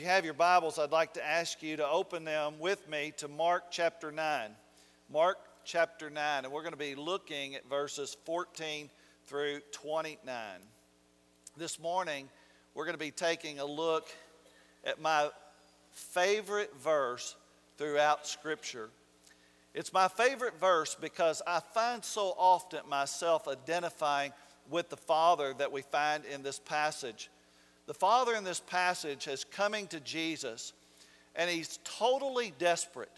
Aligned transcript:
If 0.00 0.04
you 0.04 0.12
have 0.12 0.24
your 0.24 0.32
Bibles, 0.32 0.78
I'd 0.78 0.92
like 0.92 1.12
to 1.12 1.28
ask 1.28 1.62
you 1.62 1.76
to 1.76 1.86
open 1.86 2.24
them 2.24 2.54
with 2.58 2.88
me 2.88 3.12
to 3.18 3.28
Mark 3.28 3.64
chapter 3.70 4.10
9. 4.10 4.50
Mark 5.12 5.36
chapter 5.62 6.08
9, 6.08 6.44
and 6.44 6.50
we're 6.50 6.62
going 6.62 6.72
to 6.72 6.78
be 6.78 6.94
looking 6.94 7.54
at 7.54 7.68
verses 7.68 8.16
14 8.24 8.88
through 9.26 9.60
29. 9.72 10.32
This 11.58 11.78
morning, 11.78 12.30
we're 12.72 12.86
going 12.86 12.94
to 12.94 12.98
be 12.98 13.10
taking 13.10 13.58
a 13.58 13.64
look 13.66 14.08
at 14.86 15.02
my 15.02 15.28
favorite 15.92 16.72
verse 16.82 17.36
throughout 17.76 18.26
Scripture. 18.26 18.88
It's 19.74 19.92
my 19.92 20.08
favorite 20.08 20.58
verse 20.58 20.96
because 20.98 21.42
I 21.46 21.60
find 21.74 22.02
so 22.02 22.34
often 22.38 22.88
myself 22.88 23.46
identifying 23.46 24.32
with 24.70 24.88
the 24.88 24.96
Father 24.96 25.52
that 25.58 25.70
we 25.70 25.82
find 25.82 26.24
in 26.24 26.42
this 26.42 26.58
passage. 26.58 27.28
The 27.90 27.94
Father 27.94 28.36
in 28.36 28.44
this 28.44 28.60
passage 28.60 29.26
is 29.26 29.42
coming 29.42 29.88
to 29.88 29.98
Jesus, 29.98 30.74
and 31.34 31.50
he's 31.50 31.80
totally 31.82 32.54
desperate. 32.56 33.10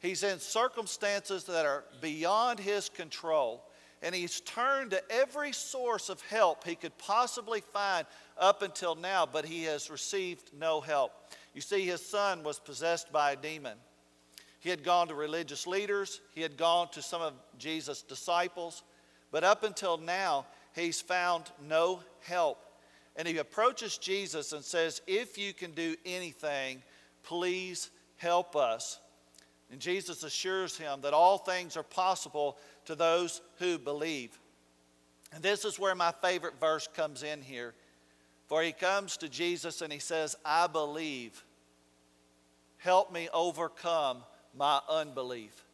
He's 0.00 0.22
in 0.22 0.38
circumstances 0.38 1.44
that 1.44 1.66
are 1.66 1.84
beyond 2.00 2.60
his 2.60 2.88
control, 2.88 3.62
and 4.00 4.14
he's 4.14 4.40
turned 4.40 4.92
to 4.92 5.02
every 5.12 5.52
source 5.52 6.08
of 6.08 6.22
help 6.22 6.64
he 6.64 6.76
could 6.76 6.96
possibly 6.96 7.60
find 7.60 8.06
up 8.38 8.62
until 8.62 8.94
now, 8.94 9.28
but 9.30 9.44
he 9.44 9.64
has 9.64 9.90
received 9.90 10.52
no 10.58 10.80
help. 10.80 11.12
You 11.52 11.60
see, 11.60 11.84
his 11.84 12.00
son 12.00 12.42
was 12.42 12.58
possessed 12.58 13.12
by 13.12 13.32
a 13.32 13.36
demon. 13.36 13.76
He 14.60 14.70
had 14.70 14.82
gone 14.82 15.08
to 15.08 15.14
religious 15.14 15.66
leaders, 15.66 16.22
he 16.34 16.40
had 16.40 16.56
gone 16.56 16.88
to 16.92 17.02
some 17.02 17.20
of 17.20 17.34
Jesus' 17.58 18.00
disciples, 18.00 18.82
but 19.30 19.44
up 19.44 19.62
until 19.62 19.98
now, 19.98 20.46
he's 20.74 21.02
found 21.02 21.50
no 21.68 22.00
help. 22.22 22.64
And 23.16 23.28
he 23.28 23.38
approaches 23.38 23.98
Jesus 23.98 24.52
and 24.52 24.64
says, 24.64 25.00
If 25.06 25.38
you 25.38 25.52
can 25.52 25.72
do 25.72 25.96
anything, 26.04 26.82
please 27.22 27.90
help 28.16 28.56
us. 28.56 28.98
And 29.70 29.80
Jesus 29.80 30.22
assures 30.22 30.76
him 30.76 31.00
that 31.02 31.14
all 31.14 31.38
things 31.38 31.76
are 31.76 31.82
possible 31.82 32.58
to 32.86 32.94
those 32.94 33.40
who 33.58 33.78
believe. 33.78 34.38
And 35.32 35.42
this 35.42 35.64
is 35.64 35.78
where 35.78 35.94
my 35.94 36.12
favorite 36.22 36.60
verse 36.60 36.88
comes 36.94 37.22
in 37.22 37.42
here. 37.42 37.74
For 38.46 38.62
he 38.62 38.72
comes 38.72 39.16
to 39.18 39.28
Jesus 39.28 39.80
and 39.80 39.92
he 39.92 39.98
says, 39.98 40.36
I 40.44 40.66
believe. 40.66 41.44
Help 42.78 43.12
me 43.12 43.28
overcome 43.32 44.18
my 44.56 44.80
unbelief. 44.88 45.64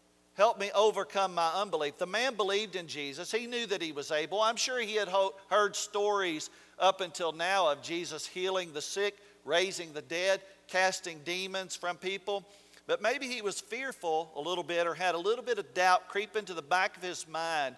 Help 0.41 0.59
me 0.59 0.71
overcome 0.75 1.35
my 1.35 1.53
unbelief. 1.53 1.99
The 1.99 2.07
man 2.07 2.35
believed 2.35 2.75
in 2.75 2.87
Jesus. 2.87 3.31
He 3.31 3.47
knew 3.47 3.67
that 3.67 3.83
he 3.83 3.93
was 3.93 4.11
able. 4.11 4.41
I'm 4.41 4.57
sure 4.57 4.81
he 4.81 4.95
had 4.95 5.07
ho- 5.07 5.35
heard 5.51 5.77
stories 5.77 6.49
up 6.79 7.03
until 7.03 7.33
now 7.33 7.71
of 7.71 7.83
Jesus 7.83 8.27
healing 8.27 8.73
the 8.73 8.81
sick, 8.81 9.19
raising 9.45 9.93
the 9.93 10.01
dead, 10.01 10.41
casting 10.67 11.19
demons 11.27 11.77
from 11.77 11.99
people. 11.99 12.43
But 12.87 13.03
maybe 13.03 13.27
he 13.27 13.43
was 13.43 13.61
fearful 13.61 14.33
a 14.35 14.41
little 14.41 14.65
bit 14.65 14.87
or 14.87 14.95
had 14.95 15.15
a 15.15 15.19
little 15.19 15.45
bit 15.45 15.59
of 15.59 15.75
doubt 15.75 16.09
creep 16.09 16.35
into 16.35 16.55
the 16.55 16.63
back 16.63 16.97
of 16.97 17.03
his 17.03 17.29
mind 17.29 17.77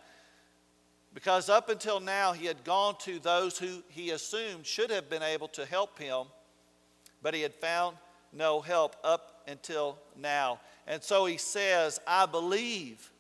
because 1.15 1.49
up 1.49 1.69
until 1.69 1.99
now 1.99 2.31
he 2.31 2.47
had 2.47 2.63
gone 2.63 2.95
to 3.01 3.19
those 3.19 3.59
who 3.59 3.83
he 3.89 4.11
assumed 4.11 4.67
should 4.67 4.91
have 4.91 5.11
been 5.11 5.25
able 5.25 5.49
to 5.49 5.67
help 5.67 5.99
him, 5.99 6.27
but 7.23 7.35
he 7.35 7.43
had 7.43 7.55
found 7.55 7.97
no 8.33 8.61
help 8.61 8.95
up 9.03 9.43
until 9.49 9.99
now. 10.17 10.61
And 10.87 11.03
so 11.03 11.27
he 11.27 11.37
says, 11.37 12.01
I 12.07 12.27
believe. 12.27 13.11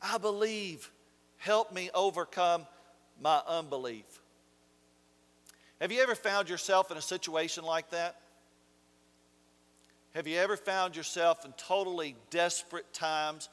I 0.00 0.18
believe. 0.18 0.90
Help 1.38 1.72
me 1.72 1.90
overcome 1.94 2.66
my 3.20 3.40
unbelief. 3.46 4.04
Have 5.80 5.92
you 5.92 6.02
ever 6.02 6.14
found 6.14 6.48
yourself 6.48 6.90
in 6.90 6.96
a 6.96 7.02
situation 7.02 7.64
like 7.64 7.90
that? 7.90 8.16
Have 10.14 10.26
you 10.26 10.38
ever 10.38 10.56
found 10.56 10.96
yourself 10.96 11.44
in 11.44 11.52
totally 11.58 12.16
desperate 12.30 12.90
times, 12.94 13.50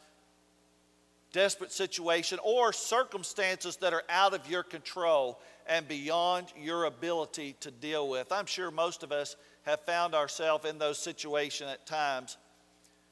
desperate 1.34 1.74
situation, 1.74 2.40
or 2.42 2.72
circumstances 2.72 3.76
that 3.78 3.92
are 3.92 4.04
out 4.08 4.34
of 4.34 4.50
your 4.50 4.64
control 4.64 5.42
and 5.68 5.86
beyond 5.90 6.48
your 6.58 6.86
ability 6.86 7.58
to 7.60 7.72
deal 7.72 8.08
with? 8.08 8.32
I'm 8.32 8.46
sure 8.46 8.72
most 8.72 9.04
of 9.04 9.12
us 9.12 9.36
have 9.64 9.82
found 9.82 10.16
ourselves 10.16 10.64
in 10.64 10.78
those 10.78 11.00
situations 11.00 11.70
at 11.70 11.86
times. 11.86 12.38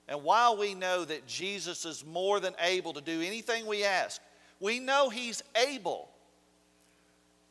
And 0.08 0.24
while 0.24 0.58
we 0.58 0.74
know 0.74 1.06
that 1.06 1.28
Jesus 1.28 1.86
is 1.86 2.06
more 2.06 2.40
than 2.40 2.54
able 2.60 2.94
to 2.94 3.02
do 3.02 3.22
anything 3.22 3.66
we 3.66 3.84
ask, 3.84 4.22
we 4.60 4.80
know 4.80 5.10
He's 5.10 5.42
able. 5.56 6.10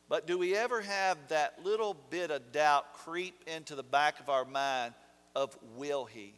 But 0.09 0.27
do 0.27 0.37
we 0.37 0.55
ever 0.55 0.81
have 0.81 1.17
that 1.29 1.63
little 1.63 1.95
bit 2.09 2.31
of 2.31 2.51
doubt 2.51 2.93
creep 2.93 3.41
into 3.47 3.75
the 3.75 3.83
back 3.83 4.19
of 4.19 4.29
our 4.29 4.45
mind 4.45 4.93
of 5.35 5.57
will 5.77 6.05
He? 6.05 6.33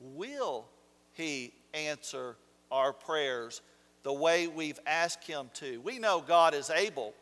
Will 0.00 0.66
He 1.12 1.52
answer 1.72 2.36
our 2.70 2.92
prayers 2.92 3.60
the 4.04 4.12
way 4.12 4.46
we've 4.46 4.78
asked 4.86 5.24
Him 5.24 5.50
to? 5.54 5.80
We 5.80 5.98
know 5.98 6.22
God 6.26 6.54
is 6.54 6.70
able, 6.70 7.12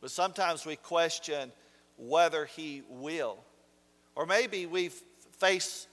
but 0.00 0.10
sometimes 0.10 0.66
we 0.66 0.76
question 0.76 1.50
whether 1.96 2.44
He 2.44 2.82
will. 2.88 3.38
Or 4.14 4.26
maybe 4.26 4.66
we've 4.66 5.00
faced 5.38 5.88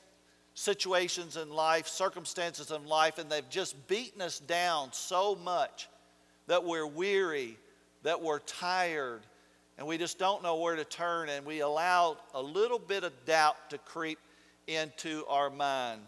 situations 0.59 1.38
in 1.38 1.50
life, 1.50 1.88
circumstances 1.88 2.70
in 2.72 2.86
life, 2.86 3.18
and 3.18 3.30
they've 3.30 3.50
just 3.50 3.88
beaten 3.88 4.22
us 4.22 4.40
down 4.40 4.90
so 4.92 5.36
much 5.36 5.88
that 6.47 6.66
we're 6.66 6.86
weary 6.86 7.58
that 8.03 8.22
we're 8.22 8.40
tired 8.40 9.22
and 9.78 9.88
we 9.88 9.97
just 9.97 10.20
don't 10.20 10.44
know 10.44 10.58
where 10.58 10.75
to 10.75 10.84
turn, 10.84 11.30
and 11.30 11.46
we 11.46 11.62
allow 11.62 12.18
a 12.34 12.42
little 12.42 12.80
bit 12.80 13.06
of 13.06 13.14
doubt 13.24 13.56
to 13.70 13.78
creep 13.78 14.20
into 14.68 15.24
our 15.30 15.50
mind. 15.50 16.02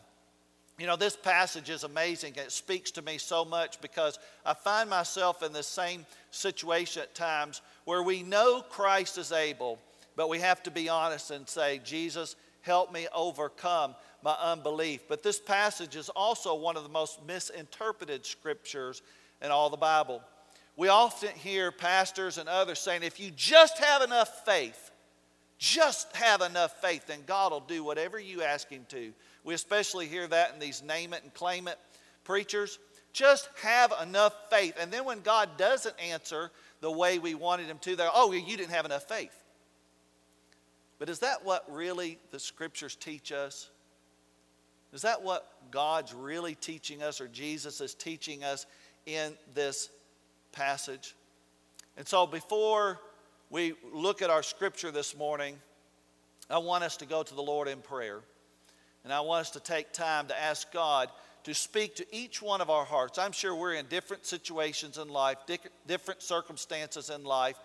You 0.77 0.87
know, 0.87 0.97
this 0.97 1.15
passage 1.15 1.69
is 1.69 1.85
amazing. 1.85 2.33
It 2.35 2.51
speaks 2.51 2.91
to 2.91 3.01
me 3.01 3.17
so 3.17 3.45
much 3.45 3.79
because 3.79 4.19
I 4.45 4.55
find 4.55 4.89
myself 4.89 5.41
in 5.41 5.53
the 5.53 5.63
same 5.63 6.05
situation 6.31 7.01
at 7.01 7.15
times 7.15 7.61
where 7.85 8.03
we 8.03 8.23
know 8.23 8.61
Christ 8.61 9.17
is 9.17 9.31
able, 9.31 9.79
but 10.17 10.27
we 10.27 10.39
have 10.39 10.61
to 10.63 10.71
be 10.71 10.89
honest 10.89 11.31
and 11.31 11.47
say, 11.47 11.79
Jesus, 11.81 12.35
help 12.63 12.91
me 12.91 13.07
overcome 13.15 13.95
my 14.23 14.35
unbelief. 14.41 15.01
But 15.07 15.23
this 15.23 15.39
passage 15.39 15.95
is 15.95 16.09
also 16.09 16.55
one 16.55 16.77
of 16.77 16.83
the 16.83 16.89
most 16.89 17.25
misinterpreted 17.25 18.25
scriptures 18.25 19.01
in 19.41 19.51
all 19.51 19.69
the 19.69 19.77
Bible. 19.77 20.21
We 20.77 20.87
often 20.87 21.29
hear 21.35 21.71
pastors 21.71 22.37
and 22.37 22.47
others 22.47 22.79
saying, 22.79 23.03
if 23.03 23.19
you 23.19 23.31
just 23.31 23.77
have 23.79 24.01
enough 24.01 24.45
faith, 24.45 24.91
just 25.57 26.15
have 26.15 26.41
enough 26.41 26.81
faith, 26.81 27.05
then 27.07 27.19
God 27.27 27.51
will 27.51 27.59
do 27.59 27.83
whatever 27.83 28.19
you 28.19 28.41
ask 28.41 28.69
Him 28.69 28.85
to. 28.89 29.13
We 29.43 29.53
especially 29.53 30.07
hear 30.07 30.27
that 30.27 30.53
in 30.53 30.59
these 30.59 30.81
name 30.81 31.13
it 31.13 31.23
and 31.23 31.33
claim 31.33 31.67
it 31.67 31.77
preachers. 32.23 32.79
Just 33.13 33.49
have 33.61 33.93
enough 34.01 34.33
faith. 34.49 34.75
And 34.79 34.91
then 34.91 35.05
when 35.05 35.19
God 35.21 35.49
doesn't 35.57 35.95
answer 35.99 36.49
the 36.79 36.91
way 36.91 37.19
we 37.19 37.35
wanted 37.35 37.67
Him 37.67 37.77
to, 37.81 37.95
they're, 37.95 38.09
oh, 38.13 38.31
you 38.31 38.57
didn't 38.57 38.71
have 38.71 38.85
enough 38.85 39.03
faith. 39.03 39.35
But 40.97 41.09
is 41.09 41.19
that 41.19 41.43
what 41.43 41.65
really 41.71 42.17
the 42.31 42.39
scriptures 42.39 42.95
teach 42.95 43.31
us? 43.31 43.69
Is 44.93 45.03
that 45.03 45.21
what 45.23 45.47
God's 45.71 46.13
really 46.13 46.55
teaching 46.55 47.01
us 47.01 47.21
or 47.21 47.27
Jesus 47.27 47.79
is 47.81 47.93
teaching 47.93 48.43
us 48.43 48.65
in 49.05 49.33
this 49.53 49.89
passage. 50.51 51.15
And 51.97 52.07
so 52.07 52.27
before 52.27 52.99
we 53.49 53.73
look 53.93 54.21
at 54.21 54.29
our 54.29 54.43
scripture 54.43 54.91
this 54.91 55.17
morning, 55.17 55.55
I 56.49 56.57
want 56.57 56.83
us 56.83 56.97
to 56.97 57.05
go 57.05 57.23
to 57.23 57.35
the 57.35 57.41
Lord 57.41 57.67
in 57.67 57.79
prayer. 57.79 58.19
And 59.03 59.11
I 59.11 59.21
want 59.21 59.41
us 59.41 59.51
to 59.51 59.59
take 59.59 59.93
time 59.93 60.27
to 60.27 60.39
ask 60.39 60.71
God 60.71 61.09
to 61.43 61.53
speak 61.53 61.95
to 61.95 62.05
each 62.15 62.41
one 62.41 62.61
of 62.61 62.69
our 62.69 62.85
hearts. 62.85 63.17
I'm 63.17 63.31
sure 63.31 63.55
we're 63.55 63.73
in 63.73 63.87
different 63.87 64.25
situations 64.25 64.97
in 64.97 65.07
life, 65.07 65.37
different 65.87 66.21
circumstances 66.21 67.09
in 67.09 67.23
life. 67.23 67.55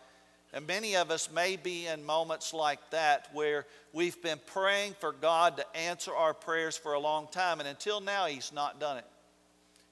And 0.53 0.67
many 0.67 0.97
of 0.97 1.11
us 1.11 1.31
may 1.31 1.57
be 1.57 1.87
in 1.87 2.05
moments 2.05 2.55
like 2.55 2.91
that 2.91 3.29
where 3.33 3.67
we've 3.93 4.21
been 4.23 4.41
praying 4.47 4.95
for 5.01 5.13
God 5.13 5.57
to 5.59 5.77
answer 5.77 6.15
our 6.15 6.33
prayers 6.33 6.77
for 6.77 6.95
a 6.95 7.01
long 7.01 7.29
time, 7.31 7.61
and 7.61 7.69
until 7.69 8.01
now, 8.01 8.27
He's 8.27 8.53
not 8.53 8.81
done 8.81 8.99
it. 8.99 9.07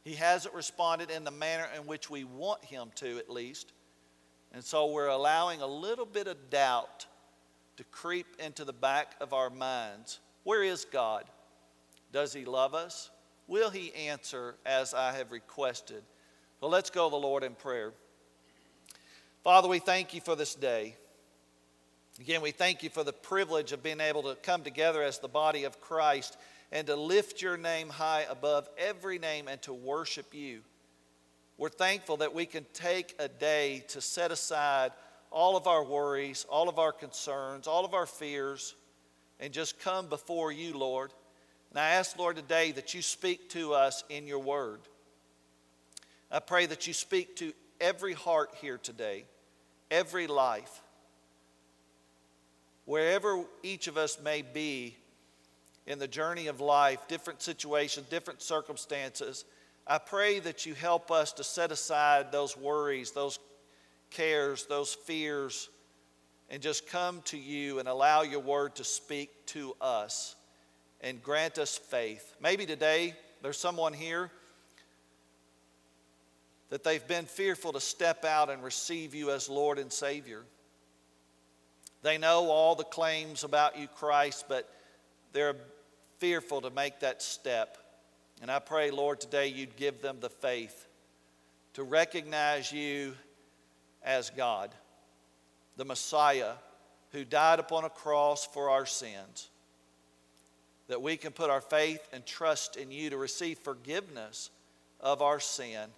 He 0.05 0.14
hasn't 0.14 0.55
responded 0.55 1.11
in 1.11 1.25
the 1.25 1.31
manner 1.31 1.67
in 1.75 1.87
which 1.87 2.11
we 2.11 2.25
want 2.25 2.62
him 2.64 2.90
to, 2.96 3.17
at 3.19 3.31
least. 3.31 3.73
And 4.52 4.62
so 4.62 4.93
we're 4.93 5.08
allowing 5.08 5.62
a 5.62 5.67
little 5.67 6.05
bit 6.05 6.26
of 6.26 6.50
doubt 6.50 7.06
to 7.78 7.84
creep 7.84 8.26
into 8.38 8.64
the 8.64 8.73
back 8.73 9.14
of 9.20 9.32
our 9.32 9.49
minds. 9.49 10.20
Where 10.44 10.62
is 10.62 10.84
God? 10.84 11.25
Does 12.12 12.34
he 12.34 12.44
love 12.44 12.75
us? 12.75 13.11
Will 13.49 13.70
he 13.70 13.93
answer 13.94 14.56
as 14.64 14.93
I 14.93 15.12
have 15.12 15.32
requested? 15.32 16.02
Well, 16.61 16.70
let's 16.70 16.90
go 16.90 17.06
to 17.06 17.11
the 17.11 17.17
Lord 17.17 17.43
in 17.43 17.55
prayer. 17.55 17.93
Father, 19.44 19.69
we 19.69 19.79
thank 19.79 20.14
you 20.14 20.23
for 20.23 20.35
this 20.35 20.55
day. 20.55 20.96
Again, 22.19 22.41
we 22.41 22.50
thank 22.50 22.82
you 22.82 22.88
for 22.88 23.05
the 23.05 23.12
privilege 23.12 23.73
of 23.73 23.82
being 23.82 24.00
able 24.00 24.23
to 24.23 24.37
come 24.37 24.62
together 24.62 25.02
as 25.02 25.19
the 25.19 25.29
body 25.29 25.64
of 25.64 25.82
Christ 25.82 26.38
and 26.73 26.87
to 26.87 26.96
lift 26.96 27.43
your 27.43 27.58
name 27.58 27.91
high 27.91 28.25
above 28.31 28.67
every 28.79 29.19
name 29.19 29.46
and 29.46 29.61
to 29.62 29.75
worship 29.75 30.32
you. 30.32 30.62
We're 31.58 31.69
thankful 31.69 32.17
that 32.19 32.35
we 32.35 32.46
can 32.46 32.64
take 32.73 33.14
a 33.19 33.29
day 33.29 33.85
to 33.88 34.00
set 34.00 34.31
aside 34.31 34.93
all 35.31 35.58
of 35.58 35.67
our 35.67 35.85
worries, 35.85 36.47
all 36.49 36.70
of 36.70 36.79
our 36.79 36.93
concerns, 36.93 37.67
all 37.67 37.85
of 37.85 37.93
our 37.93 38.06
fears, 38.06 38.75
and 39.40 39.52
just 39.52 39.79
come 39.79 40.06
before 40.08 40.52
you, 40.52 40.73
Lord. 40.73 41.12
And 41.69 41.79
I 41.79 41.90
ask, 41.90 42.19
Lord, 42.19 42.37
today 42.37 42.73
that 42.73 42.94
you 42.94 43.02
speak 43.02 43.50
to 43.50 43.75
us 43.75 44.05
in 44.08 44.26
your 44.26 44.38
word. 44.38 44.81
I 46.31 46.38
pray 46.38 46.64
that 46.64 46.87
you 46.87 46.94
speak 46.94 47.37
to 47.37 47.52
every 47.79 48.14
heart 48.14 48.55
here 48.62 48.79
today, 48.79 49.26
every 49.90 50.26
life, 50.26 50.81
wherever 52.84 53.44
each 53.62 53.86
of 53.86 53.96
us 53.96 54.19
may 54.22 54.42
be 54.42 54.96
in 55.86 55.98
the 55.98 56.08
journey 56.08 56.46
of 56.46 56.60
life, 56.60 57.06
different 57.08 57.42
situations, 57.42 58.06
different 58.08 58.42
circumstances. 58.42 59.44
I 59.86 59.98
pray 59.98 60.40
that 60.40 60.64
you 60.64 60.75
help 60.75 61.10
us 61.10 61.32
to 61.34 61.44
set 61.44 61.70
aside 61.70 62.32
those 62.32 62.56
worries, 62.56 63.10
those 63.10 63.38
cares, 64.10 64.66
those 64.66 64.94
fears, 64.94 65.69
and 66.48 66.62
just 66.62 66.87
come 66.87 67.22
to 67.26 67.38
you 67.38 67.78
and 67.78 67.88
allow 67.88 68.22
your 68.22 68.40
word 68.40 68.76
to 68.76 68.84
speak 68.84 69.30
to 69.46 69.75
us 69.80 70.37
and 71.00 71.22
grant 71.22 71.58
us 71.58 71.76
faith. 71.76 72.34
Maybe 72.40 72.64
today 72.64 73.14
there's 73.42 73.58
someone 73.58 73.92
here 73.92 74.30
that 76.75 76.82
they've 76.82 77.06
been 77.06 77.26
fearful 77.26 77.73
to 77.73 77.79
step 77.79 78.25
out 78.25 78.50
and 78.50 78.61
receive 78.61 79.15
you 79.15 79.31
as 79.31 79.49
Lord 79.49 79.79
and 79.79 79.93
Savior. 79.93 80.43
They 82.03 82.19
know 82.19 82.50
all 82.50 82.75
the 82.75 82.82
claims 82.82 83.44
about 83.44 83.79
you, 83.79 83.87
Christ, 83.87 84.47
but 84.49 84.69
they're 85.32 85.55
fearful 86.19 86.62
to 86.62 86.71
make 86.71 86.99
that 86.99 87.23
step. 87.23 87.79
And 88.43 88.50
I 88.50 88.59
pray, 88.59 88.91
Lord, 88.91 89.21
today 89.21 89.47
you'd 89.47 89.76
give 89.76 90.03
them 90.03 90.17
the 90.19 90.29
faith 90.29 90.88
to 91.75 91.85
recognize 91.85 92.73
you 92.73 93.15
as 94.03 94.31
God, 94.31 94.75
the 95.76 95.85
Messiah 95.85 96.55
who 97.12 97.25
died 97.25 97.61
upon 97.61 97.85
a 97.85 97.88
cross 97.88 98.49
for 98.49 98.69
our 98.71 98.85
sins. 98.85 99.49
That 100.88 101.00
we 101.00 101.19
can 101.19 101.31
put 101.31 101.50
our 101.50 101.61
faith 101.61 102.00
and 102.12 102.26
trust 102.26 102.75
in 102.75 102.91
you 102.91 103.11
to 103.11 103.17
receive 103.17 103.61
forgiveness 103.61 104.50
of 104.99 105.23
our 105.23 105.38
sin 105.38 105.88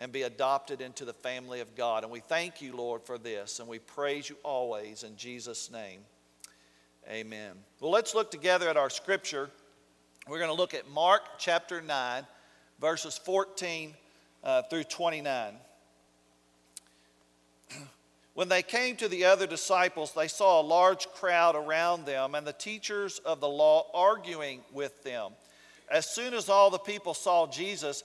and 0.00 0.10
be 0.10 0.22
adopted 0.22 0.80
into 0.80 1.04
the 1.04 1.12
family 1.12 1.60
of 1.60 1.76
God. 1.76 2.02
And 2.02 2.10
we 2.10 2.20
thank 2.20 2.62
you, 2.62 2.74
Lord, 2.74 3.02
for 3.04 3.18
this, 3.18 3.60
and 3.60 3.68
we 3.68 3.78
praise 3.78 4.30
you 4.30 4.36
always 4.42 5.02
in 5.02 5.14
Jesus' 5.14 5.70
name. 5.70 6.00
Amen. 7.08 7.52
Well, 7.80 7.90
let's 7.90 8.14
look 8.14 8.30
together 8.30 8.70
at 8.70 8.78
our 8.78 8.88
scripture. 8.88 9.50
We're 10.26 10.38
going 10.38 10.50
to 10.50 10.56
look 10.56 10.72
at 10.72 10.88
Mark 10.88 11.20
chapter 11.38 11.82
9, 11.82 12.26
verses 12.80 13.18
14 13.18 13.94
uh, 14.42 14.62
through 14.62 14.84
29. 14.84 15.54
When 18.32 18.48
they 18.48 18.62
came 18.62 18.96
to 18.96 19.08
the 19.08 19.24
other 19.24 19.46
disciples, 19.46 20.14
they 20.14 20.28
saw 20.28 20.60
a 20.60 20.62
large 20.62 21.08
crowd 21.08 21.56
around 21.56 22.06
them 22.06 22.34
and 22.34 22.46
the 22.46 22.54
teachers 22.54 23.18
of 23.18 23.40
the 23.40 23.48
law 23.48 23.90
arguing 23.92 24.60
with 24.72 25.02
them. 25.02 25.32
As 25.90 26.06
soon 26.06 26.32
as 26.32 26.48
all 26.48 26.70
the 26.70 26.78
people 26.78 27.12
saw 27.12 27.48
Jesus, 27.48 28.04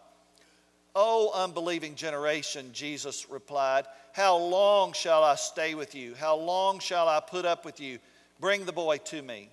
O 0.95 1.31
unbelieving 1.33 1.95
generation, 1.95 2.71
Jesus 2.73 3.29
replied, 3.29 3.85
How 4.13 4.35
long 4.35 4.93
shall 4.93 5.23
I 5.23 5.35
stay 5.35 5.73
with 5.73 5.95
you? 5.95 6.15
How 6.15 6.35
long 6.35 6.79
shall 6.79 7.07
I 7.07 7.19
put 7.19 7.45
up 7.45 7.63
with 7.63 7.79
you? 7.79 7.99
Bring 8.39 8.65
the 8.65 8.73
boy 8.73 8.97
to 9.05 9.21
me. 9.21 9.49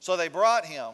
So 0.00 0.16
they 0.16 0.28
brought 0.28 0.64
him. 0.64 0.90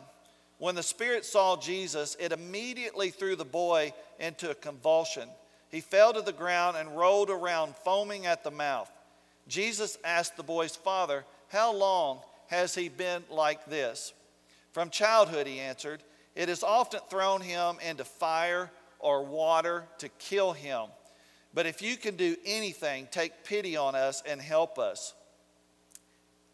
When 0.58 0.74
the 0.74 0.82
spirit 0.82 1.24
saw 1.24 1.56
Jesus, 1.56 2.16
it 2.20 2.32
immediately 2.32 3.10
threw 3.10 3.34
the 3.34 3.46
boy 3.46 3.94
into 4.18 4.50
a 4.50 4.54
convulsion. 4.54 5.28
He 5.70 5.80
fell 5.80 6.12
to 6.12 6.20
the 6.20 6.32
ground 6.32 6.76
and 6.76 6.96
rolled 6.96 7.30
around, 7.30 7.76
foaming 7.76 8.26
at 8.26 8.44
the 8.44 8.50
mouth. 8.50 8.90
Jesus 9.48 9.96
asked 10.04 10.36
the 10.36 10.42
boy's 10.42 10.76
father, 10.76 11.24
How 11.48 11.72
long 11.72 12.20
has 12.48 12.74
he 12.74 12.90
been 12.90 13.24
like 13.30 13.64
this? 13.66 14.12
From 14.72 14.90
childhood, 14.90 15.46
he 15.46 15.60
answered. 15.60 16.02
It 16.34 16.48
has 16.48 16.62
often 16.62 17.00
thrown 17.08 17.40
him 17.40 17.76
into 17.82 18.04
fire 18.04 18.70
or 19.00 19.24
water 19.24 19.84
to 19.98 20.08
kill 20.08 20.52
him. 20.52 20.86
But 21.52 21.66
if 21.66 21.82
you 21.82 21.96
can 21.96 22.16
do 22.16 22.36
anything, 22.44 23.08
take 23.10 23.44
pity 23.44 23.76
on 23.76 23.94
us 23.94 24.22
and 24.26 24.40
help 24.40 24.78
us. 24.78 25.14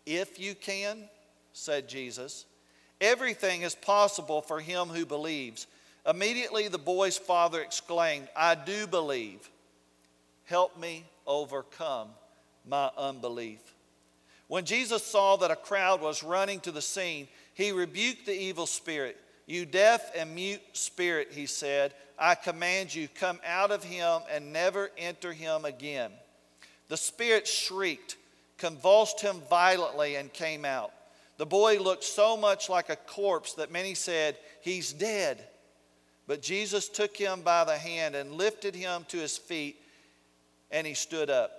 If 0.07 0.39
you 0.39 0.55
can, 0.55 1.09
said 1.53 1.89
Jesus, 1.89 2.47
everything 3.01 3.63
is 3.63 3.75
possible 3.75 4.41
for 4.41 4.61
him 4.61 4.89
who 4.89 5.05
believes. 5.05 5.67
Immediately 6.07 6.69
the 6.69 6.79
boy's 6.79 7.19
father 7.19 7.61
exclaimed, 7.61 8.29
I 8.37 8.55
do 8.55 8.87
believe. 8.87 9.51
Help 10.45 10.79
me 10.79 11.05
overcome 11.27 12.09
my 12.67 12.91
unbelief. 12.97 13.61
When 14.49 14.65
Jesus 14.65 15.03
saw 15.03 15.37
that 15.37 15.51
a 15.51 15.57
crowd 15.57 16.01
was 16.01 16.23
running 16.23 16.61
to 16.61 16.71
the 16.71 16.81
scene, 16.81 17.27
he 17.55 17.73
rebuked 17.73 18.27
the 18.27 18.39
evil 18.39 18.67
spirit. 18.67 19.17
You 19.47 19.67
deaf 19.67 20.13
and 20.17 20.35
mute 20.35 20.63
spirit, 20.73 21.29
he 21.33 21.47
said, 21.47 21.95
I 22.19 22.35
command 22.35 22.95
you, 22.95 23.09
come 23.09 23.41
out 23.47 23.71
of 23.71 23.85
him 23.85 24.23
and 24.31 24.53
never 24.53 24.91
enter 24.97 25.33
him 25.33 25.65
again. 25.65 26.11
The 26.89 26.97
spirit 26.97 27.47
shrieked, 27.47 28.17
convulsed 28.59 29.21
him 29.21 29.43
violently, 29.51 30.17
and 30.17 30.33
came 30.33 30.65
out. 30.65 30.93
The 31.37 31.47
boy 31.47 31.79
looked 31.79 32.05
so 32.05 32.37
much 32.37 32.69
like 32.71 32.89
a 32.89 32.97
corpse 32.97 33.55
that 33.55 33.71
many 33.71 33.95
said, 33.95 34.37
He's 34.63 34.93
dead. 34.93 35.45
But 36.27 36.43
Jesus 36.43 36.89
took 36.89 37.17
him 37.17 37.43
by 37.43 37.65
the 37.65 37.77
hand 37.77 38.15
and 38.17 38.33
lifted 38.33 38.75
him 38.75 39.05
to 39.09 39.19
his 39.19 39.37
feet, 39.37 39.77
and 40.71 40.87
he 40.87 40.95
stood 40.95 41.31
up. 41.31 41.53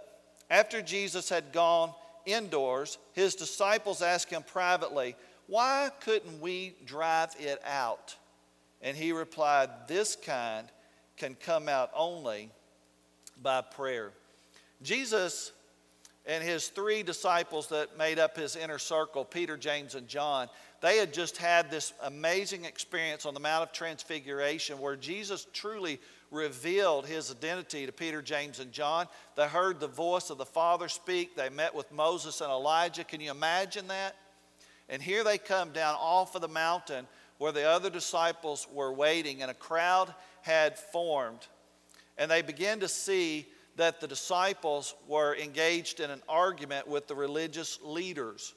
After 0.50 0.82
Jesus 0.82 1.30
had 1.30 1.54
gone 1.54 1.94
indoors, 2.26 2.98
his 3.14 3.36
disciples 3.36 4.02
asked 4.02 4.30
him 4.30 4.44
privately, 4.44 5.16
Why 5.48 5.92
couldn't 6.02 6.42
we 6.42 6.76
drive 6.86 7.36
it 7.40 7.62
out? 7.66 8.16
And 8.82 8.96
he 8.96 9.12
replied, 9.12 9.70
This 9.88 10.16
kind 10.16 10.68
can 11.18 11.36
come 11.36 11.68
out 11.68 11.92
only 11.96 12.52
by 13.42 13.62
prayer. 13.62 14.12
Jesus 14.82 15.52
and 16.26 16.44
his 16.44 16.68
three 16.68 17.04
disciples 17.04 17.68
that 17.68 17.98
made 17.98 18.20
up 18.20 18.36
his 18.36 18.56
inner 18.56 18.78
circle, 18.78 19.24
Peter, 19.24 19.56
James, 19.58 19.96
and 19.96 20.08
John, 20.08 20.50
they 20.82 20.98
had 20.98 21.14
just 21.14 21.38
had 21.38 21.72
this 21.72 21.94
amazing 22.04 22.66
experience 22.66 23.26
on 23.26 23.34
the 23.34 23.40
Mount 23.40 23.64
of 23.64 23.72
Transfiguration 23.72 24.78
where 24.78 24.96
Jesus 24.96 25.48
truly 25.54 26.00
revealed 26.30 27.08
his 27.08 27.32
identity 27.32 27.86
to 27.86 27.92
Peter, 27.92 28.22
James, 28.22 28.60
and 28.60 28.72
John. 28.72 29.08
They 29.36 29.48
heard 29.48 29.80
the 29.80 29.88
voice 29.88 30.30
of 30.30 30.38
the 30.38 30.46
Father 30.46 30.90
speak. 30.90 31.36
They 31.36 31.50
met 31.50 31.74
with 31.74 31.92
Moses 31.92 32.42
and 32.42 32.52
Elijah. 32.52 33.06
Can 33.06 33.22
you 33.22 33.32
imagine 33.32 33.88
that? 33.88 34.16
And 34.90 35.02
here 35.02 35.24
they 35.24 35.38
come 35.38 35.72
down 35.72 35.96
off 36.00 36.36
of 36.36 36.42
the 36.42 36.48
mountain 36.48 37.08
where 37.38 37.52
the 37.52 37.68
other 37.68 37.90
disciples 37.90 38.68
were 38.72 38.92
waiting, 38.92 39.42
and 39.42 39.52
a 39.52 39.56
crowd 39.56 40.14
had 40.42 40.78
formed. 40.78 41.48
And 42.18 42.32
they 42.32 42.42
began 42.42 42.80
to 42.80 42.88
see 42.88 43.46
that 43.76 44.02
the 44.02 44.08
disciples 44.08 44.96
were 45.08 45.36
engaged 45.36 46.00
in 46.00 46.10
an 46.10 46.22
argument 46.28 46.88
with 46.88 47.08
the 47.08 47.16
religious 47.16 47.80
leaders. 47.84 48.54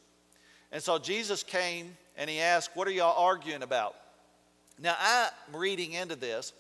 And 0.72 0.82
so 0.82 0.99
Jesus 0.99 1.42
came 1.42 1.96
and 2.16 2.30
he 2.30 2.40
asked, 2.40 2.70
What 2.75 2.88
are 2.88 2.92
y'all 2.92 3.22
arguing 3.22 3.62
about? 3.62 3.96
Now, 4.78 4.96
I'm 4.99 5.56
reading 5.56 5.92
into 5.92 6.16
this, 6.16 6.54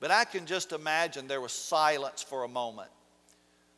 but 0.00 0.10
I 0.10 0.24
can 0.24 0.46
just 0.46 0.72
imagine 0.72 1.28
there 1.28 1.42
was 1.42 1.52
silence 1.52 2.22
for 2.22 2.44
a 2.44 2.48
moment. 2.48 2.88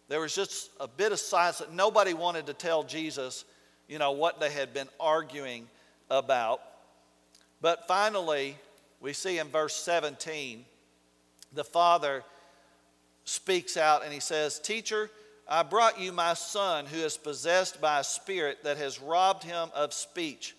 There 0.09 0.21
was 0.21 0.35
just 0.35 0.71
a 0.79 0.87
bit 0.87 1.11
of 1.11 1.19
silence 1.19 1.59
that 1.59 1.73
nobody 1.73 2.15
wanted 2.15 2.47
to 2.47 2.55
tell 2.55 2.85
Jesus, 2.85 3.45
you 3.89 3.99
know, 3.99 4.13
what 4.13 4.39
they 4.39 4.51
had 4.51 4.73
been 4.73 4.89
arguing 5.01 5.67
about. 6.11 6.61
But 7.63 7.87
finally, 7.87 8.57
we 9.01 9.13
see 9.13 9.39
in 9.39 9.49
verse 9.49 9.75
17, 9.77 10.65
the 11.53 11.65
father 11.65 12.25
speaks 13.25 13.77
out 13.77 14.05
and 14.05 14.13
he 14.13 14.21
says, 14.21 14.59
Teacher, 14.59 15.09
I 15.49 15.63
brought 15.63 16.01
you 16.01 16.13
my 16.13 16.35
son 16.35 16.87
who 16.87 16.99
is 16.99 17.17
possessed 17.17 17.81
by 17.81 18.01
a 18.01 18.05
spirit 18.05 18.65
that 18.65 18.79
has 18.79 19.01
robbed 19.01 19.45
him 19.45 19.69
of 19.75 19.95
speech. 19.95 20.57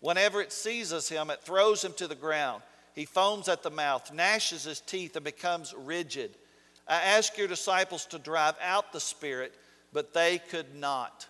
Whenever 0.00 0.40
it 0.40 0.52
seizes 0.52 1.08
him, 1.08 1.30
it 1.30 1.42
throws 1.42 1.84
him 1.84 1.92
to 1.94 2.06
the 2.06 2.14
ground. 2.14 2.62
He 2.94 3.06
foams 3.06 3.48
at 3.48 3.64
the 3.64 3.70
mouth, 3.70 4.12
gnashes 4.12 4.64
his 4.64 4.80
teeth, 4.80 5.16
and 5.16 5.24
becomes 5.24 5.74
rigid. 5.76 6.36
I 6.86 7.02
asked 7.02 7.36
your 7.36 7.48
disciples 7.48 8.06
to 8.06 8.18
drive 8.20 8.54
out 8.62 8.92
the 8.92 9.00
spirit, 9.00 9.54
but 9.92 10.14
they 10.14 10.38
could 10.38 10.76
not. 10.76 11.26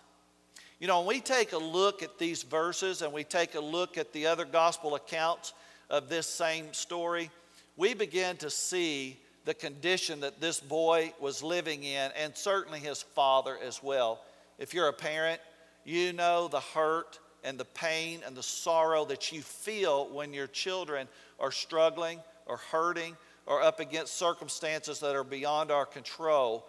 You 0.79 0.85
know, 0.87 0.99
when 0.99 1.07
we 1.07 1.21
take 1.21 1.53
a 1.53 1.57
look 1.57 2.03
at 2.03 2.19
these 2.19 2.43
verses 2.43 3.01
and 3.01 3.11
we 3.11 3.23
take 3.23 3.55
a 3.55 3.59
look 3.59 3.97
at 3.97 4.13
the 4.13 4.27
other 4.27 4.45
gospel 4.45 4.93
accounts 4.93 5.53
of 5.89 6.07
this 6.07 6.27
same 6.27 6.71
story, 6.71 7.31
we 7.77 7.95
begin 7.95 8.37
to 8.37 8.51
see 8.51 9.17
the 9.45 9.55
condition 9.55 10.19
that 10.19 10.39
this 10.39 10.59
boy 10.59 11.13
was 11.19 11.41
living 11.41 11.83
in, 11.83 12.11
and 12.15 12.35
certainly 12.35 12.79
his 12.79 13.01
father 13.01 13.57
as 13.65 13.81
well. 13.81 14.21
If 14.59 14.73
you're 14.73 14.89
a 14.89 14.93
parent, 14.93 15.41
you 15.83 16.13
know 16.13 16.47
the 16.47 16.59
hurt 16.59 17.17
and 17.43 17.57
the 17.57 17.65
pain 17.65 18.21
and 18.25 18.35
the 18.35 18.43
sorrow 18.43 19.03
that 19.05 19.31
you 19.31 19.41
feel 19.41 20.09
when 20.09 20.31
your 20.31 20.47
children 20.47 21.07
are 21.39 21.51
struggling 21.51 22.19
or 22.45 22.57
hurting 22.57 23.17
or 23.47 23.63
up 23.63 23.79
against 23.79 24.17
circumstances 24.17 24.99
that 24.99 25.15
are 25.15 25.23
beyond 25.23 25.71
our 25.71 25.85
control. 25.85 26.67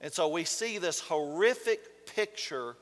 And 0.00 0.10
so 0.10 0.28
we 0.28 0.44
see 0.44 0.78
this 0.78 1.00
horrific 1.00 2.06
picture 2.06 2.76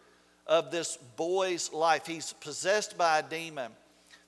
of 0.50 0.73
this 0.73 0.99
boy's 1.16 1.73
life. 1.73 2.07
He's 2.07 2.35
possessed 2.35 2.99
by 2.99 3.21
a 3.21 3.23
demon 3.23 3.71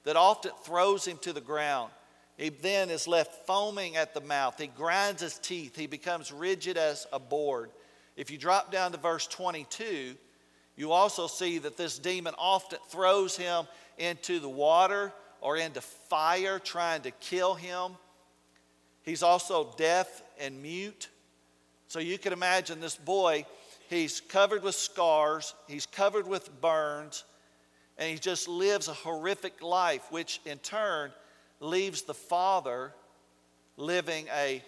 that 0.04 0.16
often 0.16 0.52
throws 0.64 1.04
him 1.04 1.18
to 1.18 1.32
the 1.32 1.40
ground. 1.40 1.90
He 2.38 2.48
then 2.48 2.90
is 2.90 3.06
left 3.06 3.46
foaming 3.46 3.96
at 3.96 4.14
the 4.14 4.20
mouth. 4.20 4.58
He 4.58 4.68
grinds 4.68 5.20
his 5.20 5.38
teeth. 5.38 5.76
He 5.76 5.86
becomes 5.86 6.32
rigid 6.32 6.78
as 6.78 7.06
a 7.12 7.18
board. 7.18 7.70
If 8.16 8.30
you 8.30 8.38
drop 8.38 8.70
down 8.70 8.92
to 8.92 8.98
verse 8.98 9.26
22, 9.26 10.14
you 10.76 10.92
also 10.92 11.26
see 11.26 11.58
that 11.58 11.76
this 11.76 11.98
demon 11.98 12.34
often 12.38 12.78
throws 12.88 13.36
him 13.36 13.66
into 13.98 14.38
the 14.38 14.48
water 14.48 15.12
or 15.40 15.56
into 15.56 15.80
fire, 15.80 16.58
trying 16.60 17.02
to 17.02 17.10
kill 17.10 17.54
him. 17.54 17.92
He's 19.02 19.24
also 19.24 19.74
deaf 19.76 20.22
and 20.40 20.62
mute. 20.62 21.08
So 21.88 21.98
you 21.98 22.16
can 22.16 22.32
imagine 22.32 22.80
this 22.80 22.96
boy, 22.96 23.44
he's 23.88 24.20
covered 24.20 24.62
with 24.62 24.74
scars, 24.74 25.54
he's 25.68 25.86
covered 25.86 26.26
with 26.26 26.60
burns, 26.60 27.24
and 27.98 28.10
he 28.10 28.18
just 28.18 28.48
lives 28.48 28.88
a 28.88 28.94
horrific 28.94 29.62
life, 29.62 30.10
which 30.10 30.40
in 30.44 30.58
turn 30.58 31.12
leaves 31.60 32.02
the 32.02 32.14
father 32.14 32.92
living 33.76 34.26
a 34.36 34.62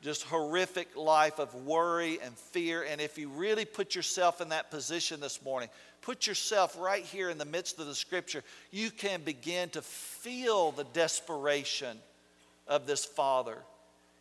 just 0.00 0.22
horrific 0.22 0.96
life 0.96 1.38
of 1.38 1.54
worry 1.66 2.18
and 2.22 2.36
fear. 2.36 2.84
And 2.88 3.00
if 3.00 3.18
you 3.18 3.28
really 3.28 3.64
put 3.64 3.94
yourself 3.94 4.40
in 4.40 4.50
that 4.50 4.70
position 4.70 5.20
this 5.20 5.42
morning, 5.42 5.68
put 6.02 6.26
yourself 6.26 6.76
right 6.78 7.04
here 7.04 7.30
in 7.30 7.38
the 7.38 7.44
midst 7.44 7.80
of 7.80 7.86
the 7.86 7.94
scripture, 7.94 8.44
you 8.70 8.90
can 8.90 9.22
begin 9.22 9.70
to 9.70 9.82
feel 9.82 10.70
the 10.70 10.84
desperation 10.84 11.98
of 12.66 12.86
this 12.86 13.04
father. 13.04 13.58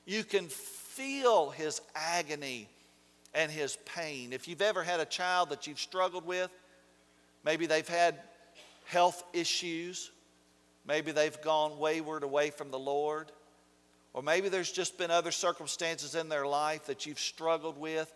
You 0.06 0.24
can 0.24 0.48
feel 0.48 1.52
his 1.52 1.82
agony 1.96 2.68
and 3.34 3.52
his 3.52 3.78
pain. 3.86 4.34
If 4.34 4.48
you've 4.48 4.62
ever 4.62 4.84
had 4.84 5.00
a 5.00 5.06
child 5.06 5.50
that 5.50 5.68
you've 5.68 5.80
struggled 5.80 6.26
with, 6.26 6.50
maybe 7.44 7.66
they've 7.66 7.88
had 7.88 8.16
health 8.86 9.24
issues, 9.34 10.12
maybe 10.86 11.12
they've 11.12 11.40
gone 11.42 11.78
wayward 11.78 12.24
away 12.24 12.50
from 12.50 12.72
the 12.72 12.80
Lord. 12.80 13.32
Or 14.14 14.24
maybe 14.24 14.50
there's 14.50 14.72
just 14.72 14.98
been 14.98 15.12
other 15.12 15.32
circumstances 15.32 16.16
in 16.16 16.28
their 16.28 16.48
life 16.48 16.86
that 16.86 17.06
you've 17.06 17.20
struggled 17.20 17.78
with. 17.78 18.12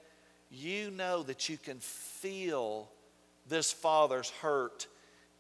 You 0.50 0.90
know 0.90 1.22
that 1.24 1.48
you 1.48 1.58
can 1.58 1.78
feel 1.80 2.90
this 3.48 3.72
father's 3.72 4.32
hurt 4.42 4.88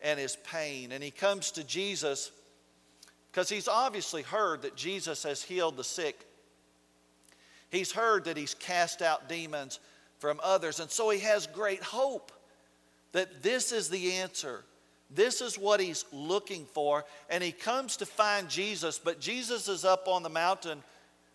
and 0.01 0.19
his 0.19 0.35
pain. 0.43 0.91
And 0.91 1.03
he 1.03 1.09
comes 1.09 1.51
to 1.51 1.63
Jesus 1.63 2.31
because 3.31 3.49
he's 3.49 3.67
obviously 3.67 4.21
heard 4.21 4.61
that 4.63 4.75
Jesus 4.75 5.23
has 5.23 5.41
healed 5.41 5.77
the 5.77 5.83
sick. 5.83 6.27
He's 7.71 7.91
heard 7.91 8.25
that 8.25 8.37
he's 8.37 8.53
cast 8.53 9.01
out 9.01 9.29
demons 9.29 9.79
from 10.19 10.39
others. 10.43 10.79
And 10.79 10.91
so 10.91 11.09
he 11.09 11.19
has 11.21 11.47
great 11.47 11.81
hope 11.81 12.31
that 13.13 13.41
this 13.41 13.71
is 13.71 13.89
the 13.89 14.13
answer. 14.13 14.63
This 15.09 15.41
is 15.41 15.57
what 15.57 15.79
he's 15.79 16.05
looking 16.11 16.65
for. 16.65 17.05
And 17.29 17.43
he 17.43 17.51
comes 17.51 17.97
to 17.97 18.05
find 18.05 18.49
Jesus, 18.49 18.99
but 18.99 19.19
Jesus 19.19 19.67
is 19.67 19.83
up 19.85 20.07
on 20.07 20.21
the 20.21 20.29
mountain 20.29 20.83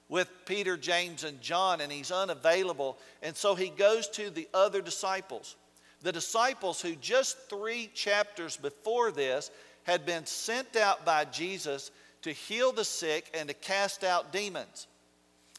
with 0.08 0.30
Peter, 0.44 0.76
James, 0.76 1.24
and 1.24 1.40
John, 1.40 1.80
and 1.80 1.90
he's 1.90 2.12
unavailable. 2.12 2.96
And 3.22 3.34
so 3.34 3.54
he 3.54 3.70
goes 3.70 4.08
to 4.10 4.30
the 4.30 4.48
other 4.54 4.80
disciples. 4.80 5.56
The 6.02 6.12
disciples 6.12 6.80
who 6.80 6.94
just 6.96 7.48
three 7.48 7.90
chapters 7.94 8.56
before 8.56 9.10
this 9.10 9.50
had 9.84 10.06
been 10.06 10.26
sent 10.26 10.76
out 10.76 11.04
by 11.04 11.24
Jesus 11.24 11.90
to 12.22 12.32
heal 12.32 12.72
the 12.72 12.84
sick 12.84 13.30
and 13.34 13.48
to 13.48 13.54
cast 13.54 14.04
out 14.04 14.32
demons. 14.32 14.86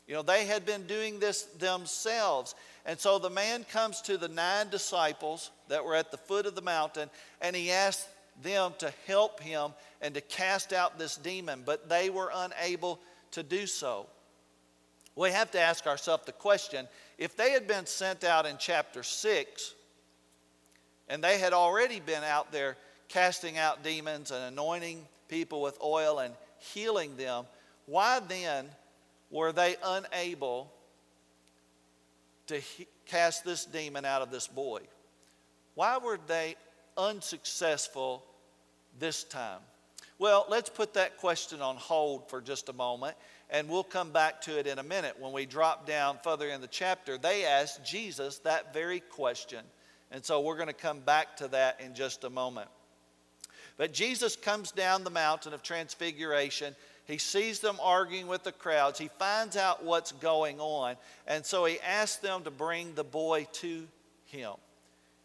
You 0.08 0.14
know, 0.14 0.22
they 0.22 0.46
had 0.46 0.66
been 0.66 0.88
doing 0.88 1.20
this 1.20 1.44
themselves. 1.44 2.56
And 2.86 2.98
so 2.98 3.20
the 3.20 3.30
man 3.30 3.66
comes 3.66 4.02
to 4.04 4.18
the 4.18 4.30
nine 4.30 4.70
disciples 4.70 5.52
that 5.68 5.84
were 5.84 5.96
at 5.96 6.12
the 6.12 6.18
foot 6.18 6.46
of 6.46 6.56
the 6.56 6.62
mountain 6.62 7.10
and 7.42 7.56
he 7.56 7.72
asked 7.72 8.08
them 8.42 8.74
to 8.80 8.94
help 9.06 9.42
him 9.42 9.72
and 10.02 10.14
to 10.14 10.22
cast 10.22 10.72
out 10.72 10.98
this 10.98 11.18
demon, 11.18 11.64
but 11.66 11.90
they 11.90 12.10
were 12.10 12.32
unable 12.34 13.00
to 13.32 13.44
do 13.44 13.68
so. 13.68 14.08
We 15.16 15.32
have 15.32 15.52
to 15.52 15.60
ask 15.60 15.88
ourselves 15.88 16.26
the 16.26 16.32
question 16.32 16.88
if 17.18 17.36
they 17.36 17.52
had 17.52 17.68
been 17.68 17.86
sent 17.86 18.24
out 18.24 18.46
in 18.46 18.58
chapter 18.60 19.04
6 19.04 19.74
and 21.10 21.24
they 21.24 21.40
had 21.40 21.52
already 21.52 22.00
been 22.00 22.24
out 22.24 22.52
there 22.52 22.78
casting 23.10 23.58
out 23.58 23.84
demons 23.84 24.32
and 24.32 24.44
anointing 24.44 25.06
people 25.28 25.62
with 25.62 25.78
oil 25.82 26.20
and 26.20 26.34
healing 26.60 27.18
them, 27.18 27.46
why 27.86 28.20
then 28.20 28.68
were 29.30 29.52
they 29.52 29.76
unable 29.84 30.72
to 32.48 32.60
he- 32.60 32.88
cast 33.06 33.44
this 33.44 33.66
demon 33.66 34.06
out 34.06 34.22
of 34.22 34.32
this 34.32 34.48
boy? 34.48 34.82
Why 35.76 35.98
were 35.98 36.20
they 36.28 36.56
unsuccessful 36.98 38.24
this 39.00 39.24
time? 39.24 39.60
Well, 40.20 40.46
let's 40.50 40.70
put 40.70 40.96
that 40.96 41.18
question 41.18 41.62
on 41.62 41.76
hold 41.76 42.30
for 42.30 42.42
just 42.42 42.70
a 42.70 42.74
moment, 42.74 43.16
and 43.50 43.70
we'll 43.70 43.84
come 43.84 44.12
back 44.12 44.42
to 44.42 44.58
it 44.58 44.66
in 44.66 44.80
a 44.80 44.84
minute. 44.84 45.16
When 45.20 45.32
we 45.32 45.46
drop 45.46 45.86
down 45.86 46.18
further 46.24 46.48
in 46.48 46.62
the 46.62 46.68
chapter, 46.68 47.18
they 47.18 47.46
asked 47.46 47.86
Jesus 47.86 48.40
that 48.40 48.74
very 48.74 49.00
question. 49.00 49.64
And 50.10 50.26
so 50.26 50.42
we're 50.42 50.56
going 50.56 50.68
to 50.68 50.74
come 50.74 51.02
back 51.02 51.38
to 51.38 51.48
that 51.50 51.80
in 51.82 51.94
just 51.94 52.24
a 52.24 52.30
moment. 52.30 52.70
But 53.78 53.94
Jesus 53.94 54.36
comes 54.36 54.72
down 54.72 55.04
the 55.04 55.12
mountain 55.12 55.54
of 55.54 55.62
transfiguration 55.62 56.76
he 57.08 57.18
sees 57.18 57.62
them 57.62 57.78
arguing 57.82 58.28
with 58.28 58.44
the 58.44 58.52
crowds. 58.52 59.00
He 59.00 59.10
finds 59.18 59.56
out 59.56 59.84
what's 59.84 60.12
going 60.12 60.60
on. 60.60 60.98
And 61.26 61.46
so 61.46 61.64
he 61.64 61.80
asks 61.80 62.18
them 62.18 62.44
to 62.44 62.52
bring 62.52 62.96
the 62.96 63.04
boy 63.06 63.48
to 63.54 63.88
him. 64.26 64.52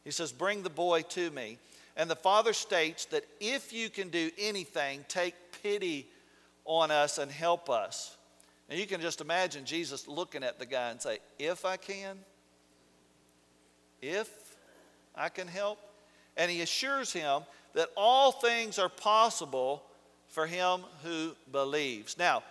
He 0.05 0.13
says, 0.13 0.31
Bring 0.31 0.63
the 0.63 0.71
boy 0.71 1.03
to 1.03 1.31
me. 1.33 1.59
And 1.97 2.09
the 2.09 2.17
father 2.17 2.53
states 2.53 3.07
that 3.07 3.25
if 3.41 3.73
you 3.73 3.91
can 3.91 4.11
do 4.11 4.31
anything, 4.39 5.05
take 5.09 5.35
pity 5.63 6.07
on 6.65 6.93
us 6.93 7.19
and 7.19 7.31
help 7.31 7.69
us. 7.69 8.17
And 8.71 8.79
you 8.79 8.87
can 8.87 9.01
just 9.01 9.21
imagine 9.21 9.65
Jesus 9.65 10.07
looking 10.07 10.45
at 10.45 10.61
the 10.61 10.67
guy 10.67 10.91
and 10.91 11.03
say, 11.03 11.19
If 11.41 11.65
I 11.65 11.77
can, 11.77 12.17
if 14.01 14.31
I 15.17 15.29
can 15.29 15.49
help. 15.49 15.81
And 16.37 16.49
he 16.49 16.63
assures 16.63 17.13
him 17.13 17.43
that 17.75 17.89
all 17.97 18.31
things 18.31 18.79
are 18.79 18.89
possible 18.89 19.83
for 20.33 20.47
him 20.47 20.81
who 21.05 21.37
believes. 21.53 22.19
Now, 22.19 22.43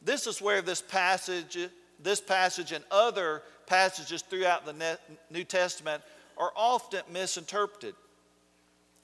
this 0.00 0.26
is 0.26 0.40
where 0.40 0.62
this 0.62 0.80
passage, 0.80 1.58
this 2.02 2.20
passage 2.20 2.72
and 2.72 2.84
other 2.90 3.42
passages 3.66 4.22
throughout 4.22 4.64
the 4.64 4.98
New 5.28 5.44
Testament 5.44 6.02
are 6.38 6.52
often 6.56 7.02
misinterpreted. 7.12 7.94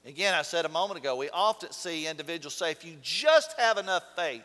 Again, 0.06 0.34
I 0.34 0.42
said 0.42 0.64
a 0.64 0.68
moment 0.68 1.00
ago, 1.00 1.16
we 1.16 1.28
often 1.30 1.72
see 1.72 2.06
individuals 2.06 2.54
say, 2.54 2.70
if 2.70 2.84
you 2.84 2.94
just 3.02 3.58
have 3.58 3.76
enough 3.76 4.04
faith, 4.14 4.44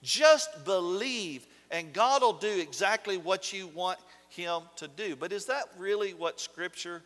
just 0.00 0.64
believe, 0.64 1.44
and 1.72 1.92
God 1.92 2.22
will 2.22 2.34
do 2.34 2.60
exactly 2.60 3.16
what 3.18 3.52
you 3.52 3.66
want 3.66 3.98
Him 4.28 4.62
to 4.76 4.86
do. 4.86 5.16
But 5.16 5.32
is 5.32 5.46
that 5.46 5.64
really 5.76 6.14
what 6.14 6.40
Scripture 6.40 7.02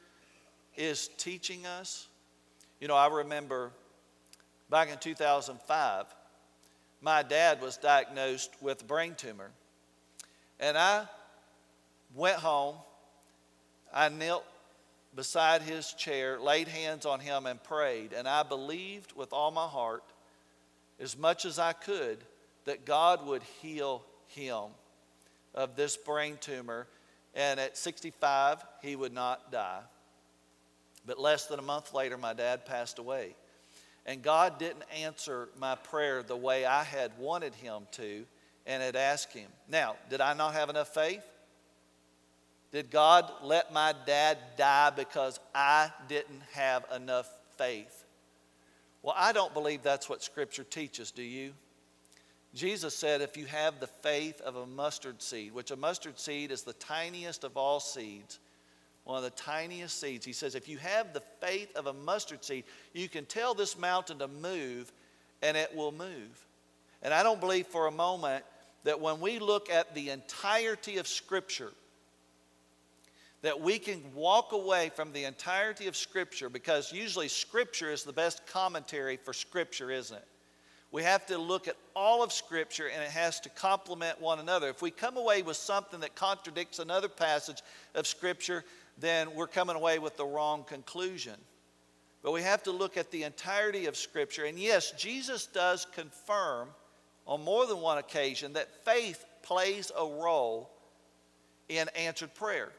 is 0.76 1.08
teaching 1.16 1.64
us? 1.64 2.06
You 2.80 2.88
know, 2.88 2.96
I 2.96 3.08
remember 3.08 3.72
back 4.70 4.90
in 4.90 4.98
2005, 4.98 6.06
my 7.00 7.22
dad 7.22 7.60
was 7.60 7.76
diagnosed 7.76 8.50
with 8.60 8.82
a 8.82 8.84
brain 8.84 9.14
tumor. 9.16 9.50
And 10.58 10.78
I 10.78 11.06
went 12.14 12.36
home, 12.36 12.76
I 13.92 14.08
knelt 14.08 14.44
beside 15.14 15.62
his 15.62 15.92
chair, 15.94 16.38
laid 16.38 16.68
hands 16.68 17.06
on 17.06 17.20
him, 17.20 17.46
and 17.46 17.62
prayed. 17.62 18.12
And 18.12 18.28
I 18.28 18.42
believed 18.42 19.12
with 19.16 19.32
all 19.32 19.50
my 19.50 19.66
heart, 19.66 20.04
as 21.00 21.16
much 21.18 21.44
as 21.44 21.58
I 21.58 21.72
could, 21.72 22.18
that 22.66 22.84
God 22.84 23.26
would 23.26 23.42
heal 23.42 24.04
him 24.28 24.66
of 25.54 25.74
this 25.74 25.96
brain 25.96 26.36
tumor. 26.40 26.86
And 27.34 27.58
at 27.58 27.76
65, 27.76 28.64
he 28.82 28.96
would 28.96 29.12
not 29.12 29.50
die. 29.50 29.80
But 31.06 31.18
less 31.18 31.46
than 31.46 31.58
a 31.58 31.62
month 31.62 31.94
later, 31.94 32.18
my 32.18 32.34
dad 32.34 32.66
passed 32.66 32.98
away. 32.98 33.34
And 34.06 34.22
God 34.22 34.58
didn't 34.58 34.84
answer 35.02 35.48
my 35.58 35.74
prayer 35.74 36.22
the 36.22 36.36
way 36.36 36.64
I 36.64 36.84
had 36.84 37.12
wanted 37.18 37.54
Him 37.54 37.82
to 37.92 38.24
and 38.66 38.82
had 38.82 38.96
asked 38.96 39.32
Him. 39.32 39.48
Now, 39.68 39.96
did 40.08 40.20
I 40.20 40.34
not 40.34 40.54
have 40.54 40.70
enough 40.70 40.92
faith? 40.94 41.22
Did 42.72 42.90
God 42.90 43.30
let 43.42 43.72
my 43.72 43.94
dad 44.06 44.38
die 44.56 44.90
because 44.90 45.40
I 45.54 45.90
didn't 46.08 46.42
have 46.52 46.84
enough 46.94 47.28
faith? 47.56 48.04
Well, 49.02 49.14
I 49.16 49.32
don't 49.32 49.52
believe 49.54 49.82
that's 49.82 50.08
what 50.08 50.22
Scripture 50.22 50.64
teaches, 50.64 51.10
do 51.10 51.22
you? 51.22 51.52
Jesus 52.54 52.96
said, 52.96 53.20
if 53.20 53.36
you 53.36 53.46
have 53.46 53.80
the 53.80 53.86
faith 53.86 54.40
of 54.40 54.56
a 54.56 54.66
mustard 54.66 55.22
seed, 55.22 55.52
which 55.52 55.70
a 55.70 55.76
mustard 55.76 56.18
seed 56.18 56.50
is 56.50 56.62
the 56.62 56.72
tiniest 56.74 57.44
of 57.44 57.56
all 57.56 57.80
seeds, 57.80 58.38
one 59.04 59.16
of 59.16 59.24
the 59.24 59.30
tiniest 59.30 60.00
seeds, 60.00 60.24
he 60.24 60.32
says, 60.32 60.54
if 60.54 60.68
you 60.68 60.78
have 60.78 61.12
the 61.12 61.22
faith 61.40 61.74
of 61.76 61.86
a 61.86 61.92
mustard 61.92 62.44
seed, 62.44 62.64
you 62.92 63.08
can 63.08 63.24
tell 63.24 63.54
this 63.54 63.78
mountain 63.78 64.18
to 64.18 64.28
move 64.28 64.92
and 65.42 65.56
it 65.56 65.74
will 65.74 65.92
move. 65.92 66.46
And 67.02 67.14
I 67.14 67.22
don't 67.22 67.40
believe 67.40 67.66
for 67.66 67.86
a 67.86 67.90
moment 67.90 68.44
that 68.84 69.00
when 69.00 69.20
we 69.20 69.38
look 69.38 69.70
at 69.70 69.94
the 69.94 70.10
entirety 70.10 70.98
of 70.98 71.08
Scripture, 71.08 71.72
that 73.42 73.60
we 73.60 73.78
can 73.78 74.02
walk 74.14 74.52
away 74.52 74.90
from 74.94 75.12
the 75.12 75.24
entirety 75.24 75.86
of 75.86 75.96
Scripture 75.96 76.50
because 76.50 76.92
usually 76.92 77.28
Scripture 77.28 77.90
is 77.90 78.04
the 78.04 78.12
best 78.12 78.46
commentary 78.46 79.16
for 79.16 79.32
Scripture, 79.32 79.90
isn't 79.90 80.16
it? 80.16 80.26
We 80.92 81.04
have 81.04 81.24
to 81.26 81.38
look 81.38 81.68
at 81.68 81.76
all 81.94 82.22
of 82.22 82.32
Scripture 82.32 82.88
and 82.92 83.02
it 83.02 83.10
has 83.10 83.38
to 83.40 83.48
complement 83.50 84.20
one 84.20 84.40
another. 84.40 84.68
If 84.68 84.82
we 84.82 84.90
come 84.90 85.16
away 85.16 85.42
with 85.42 85.56
something 85.56 86.00
that 86.00 86.16
contradicts 86.16 86.80
another 86.80 87.08
passage 87.08 87.62
of 87.94 88.06
Scripture, 88.06 88.64
then 89.00 89.34
we're 89.34 89.46
coming 89.46 89.76
away 89.76 89.98
with 89.98 90.16
the 90.16 90.24
wrong 90.24 90.64
conclusion. 90.64 91.34
But 92.22 92.32
we 92.32 92.42
have 92.42 92.62
to 92.64 92.70
look 92.70 92.96
at 92.96 93.10
the 93.10 93.22
entirety 93.22 93.86
of 93.86 93.96
Scripture. 93.96 94.44
And 94.44 94.58
yes, 94.58 94.92
Jesus 94.92 95.46
does 95.46 95.86
confirm 95.92 96.68
on 97.26 97.42
more 97.42 97.66
than 97.66 97.80
one 97.80 97.98
occasion 97.98 98.52
that 98.54 98.84
faith 98.84 99.24
plays 99.42 99.90
a 99.96 100.04
role 100.04 100.70
in 101.68 101.88
answered 101.96 102.34
prayer. 102.34 102.70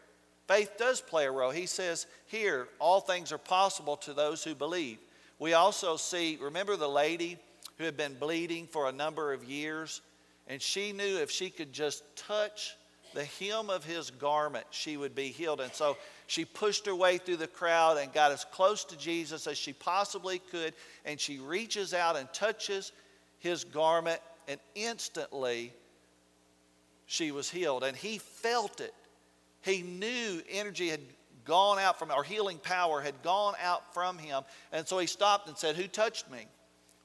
Faith 0.48 0.78
does 0.78 1.01
play 1.01 1.25
a 1.25 1.32
role. 1.32 1.51
He 1.51 1.66
says 1.66 2.08
here, 2.28 2.68
all 2.78 3.00
things 3.00 3.32
are 3.32 3.38
possible 3.38 3.96
to 3.98 4.13
those 4.13 4.44
who 4.44 4.54
believe. 4.54 5.00
We 5.40 5.54
also 5.54 5.96
see, 5.96 6.38
remember 6.42 6.75
the 6.75 6.90
lady 6.90 7.38
who 7.78 7.86
had 7.86 7.98
been 7.98 8.16
bleeding 8.16 8.68
for 8.68 8.90
a 8.90 8.92
number 8.92 9.34
of 9.34 9.44
years? 9.44 10.01
And 10.48 10.62
she 10.62 10.92
knew 10.92 11.18
if 11.18 11.32
she 11.32 11.50
could 11.50 11.72
just 11.72 12.04
touch 12.16 12.75
the 13.13 13.25
hem 13.25 13.70
of 13.70 13.84
his 13.84 14.12
garment, 14.12 14.65
she 14.72 14.98
would 14.98 15.15
be 15.15 15.27
healed. 15.27 15.62
And 15.62 15.74
so 15.74 15.98
she 16.27 16.46
pushed 16.46 16.86
her 16.86 16.96
way 16.96 17.18
through 17.18 17.38
the 17.38 17.48
crowd 17.48 17.98
and 17.98 18.12
got 18.13 18.32
as 18.32 18.46
close 18.46 18.84
to 18.86 18.98
Jesus 18.98 19.48
as 19.48 19.58
she 19.58 19.74
possibly 19.74 20.39
could. 20.39 20.74
And 21.06 21.20
she 21.20 21.39
reaches 21.39 21.94
out 21.94 22.15
and 22.15 22.32
touches 22.34 22.91
his 23.39 23.63
garment, 23.63 24.20
and 24.48 24.60
instantly 24.75 25.74
she 27.06 27.32
was 27.32 27.50
healed. 27.50 27.84
And 27.84 27.98
he 27.98 28.18
felt 28.18 28.80
it. 28.80 28.94
He 29.62 29.82
knew 29.82 30.41
energy 30.50 30.89
had 30.89 31.01
gone 31.46 31.80
out 31.80 32.00
from, 32.00 32.12
or 32.12 32.24
healing 32.24 32.58
power 32.58 33.01
had 33.01 33.22
gone 33.24 33.56
out 33.62 33.94
from 33.94 34.18
him. 34.18 34.44
And 34.72 34.88
so 34.88 35.00
he 35.00 35.08
stopped 35.08 35.48
and 35.48 35.58
said, 35.58 35.75
Who 35.75 35.88
touched 35.88 36.30
me? 36.32 36.46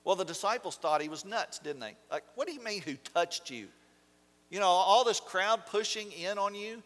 Well, 0.05 0.15
the 0.15 0.25
disciples 0.25 0.77
thought 0.77 1.03
he 1.03 1.09
was 1.09 1.25
nuts, 1.25 1.59
didn't 1.59 1.81
they? 1.81 1.97
Like, 2.13 2.23
what 2.37 2.47
do 2.47 2.55
you 2.55 2.63
mean, 2.63 2.81
who 2.83 2.95
touched 2.95 3.51
you? 3.51 3.67
You 4.51 4.61
know, 4.61 4.67
all 4.67 5.05
this 5.05 5.21
crowd 5.21 5.67
pushing 5.67 6.13
in 6.13 6.39
on 6.39 6.55
you. 6.55 6.83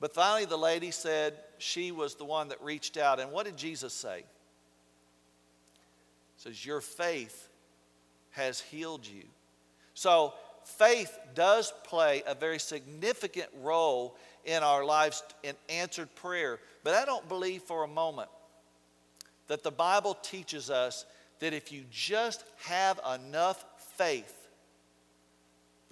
But 0.00 0.14
finally, 0.14 0.44
the 0.44 0.58
lady 0.58 0.90
said 0.90 1.34
she 1.58 1.92
was 1.92 2.16
the 2.16 2.24
one 2.24 2.48
that 2.48 2.62
reached 2.62 2.96
out. 2.96 3.20
And 3.20 3.30
what 3.30 3.46
did 3.46 3.56
Jesus 3.56 3.92
say? 3.92 4.24
He 6.36 6.42
says, 6.42 6.66
Your 6.66 6.80
faith 6.80 7.48
has 8.30 8.60
healed 8.60 9.06
you. 9.06 9.24
So, 9.94 10.34
faith 10.64 11.16
does 11.34 11.72
play 11.84 12.22
a 12.26 12.34
very 12.34 12.58
significant 12.58 13.48
role 13.60 14.16
in 14.44 14.62
our 14.62 14.84
lives 14.84 15.22
in 15.42 15.54
answered 15.68 16.12
prayer. 16.16 16.58
But 16.82 16.94
I 16.94 17.04
don't 17.04 17.28
believe 17.28 17.62
for 17.62 17.84
a 17.84 17.88
moment 17.88 18.28
that 19.48 19.62
the 19.62 19.70
Bible 19.70 20.14
teaches 20.14 20.70
us 20.70 21.04
that 21.40 21.52
if 21.52 21.72
you 21.72 21.84
just 21.90 22.44
have 22.64 22.98
enough 23.14 23.64
faith, 23.96 24.41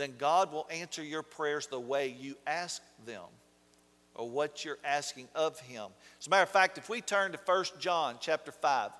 then 0.01 0.15
God 0.19 0.53
will 0.53 0.67
answer 0.71 1.03
your 1.03 1.23
prayers 1.23 1.67
the 1.67 1.81
way 1.81 2.17
you 2.19 2.37
ask 2.47 2.83
them 3.07 3.25
or 4.15 4.29
what 4.29 4.65
you're 4.65 4.79
asking 4.85 5.29
of 5.35 5.59
him. 5.61 5.87
As 6.21 6.27
a 6.27 6.31
matter 6.31 6.43
of 6.43 6.51
fact, 6.51 6.79
if 6.79 6.89
we 6.89 7.01
turn 7.01 7.33
to 7.33 7.39
1 7.45 7.65
John 7.79 8.17
chapter 8.21 8.53
5, 8.53 8.91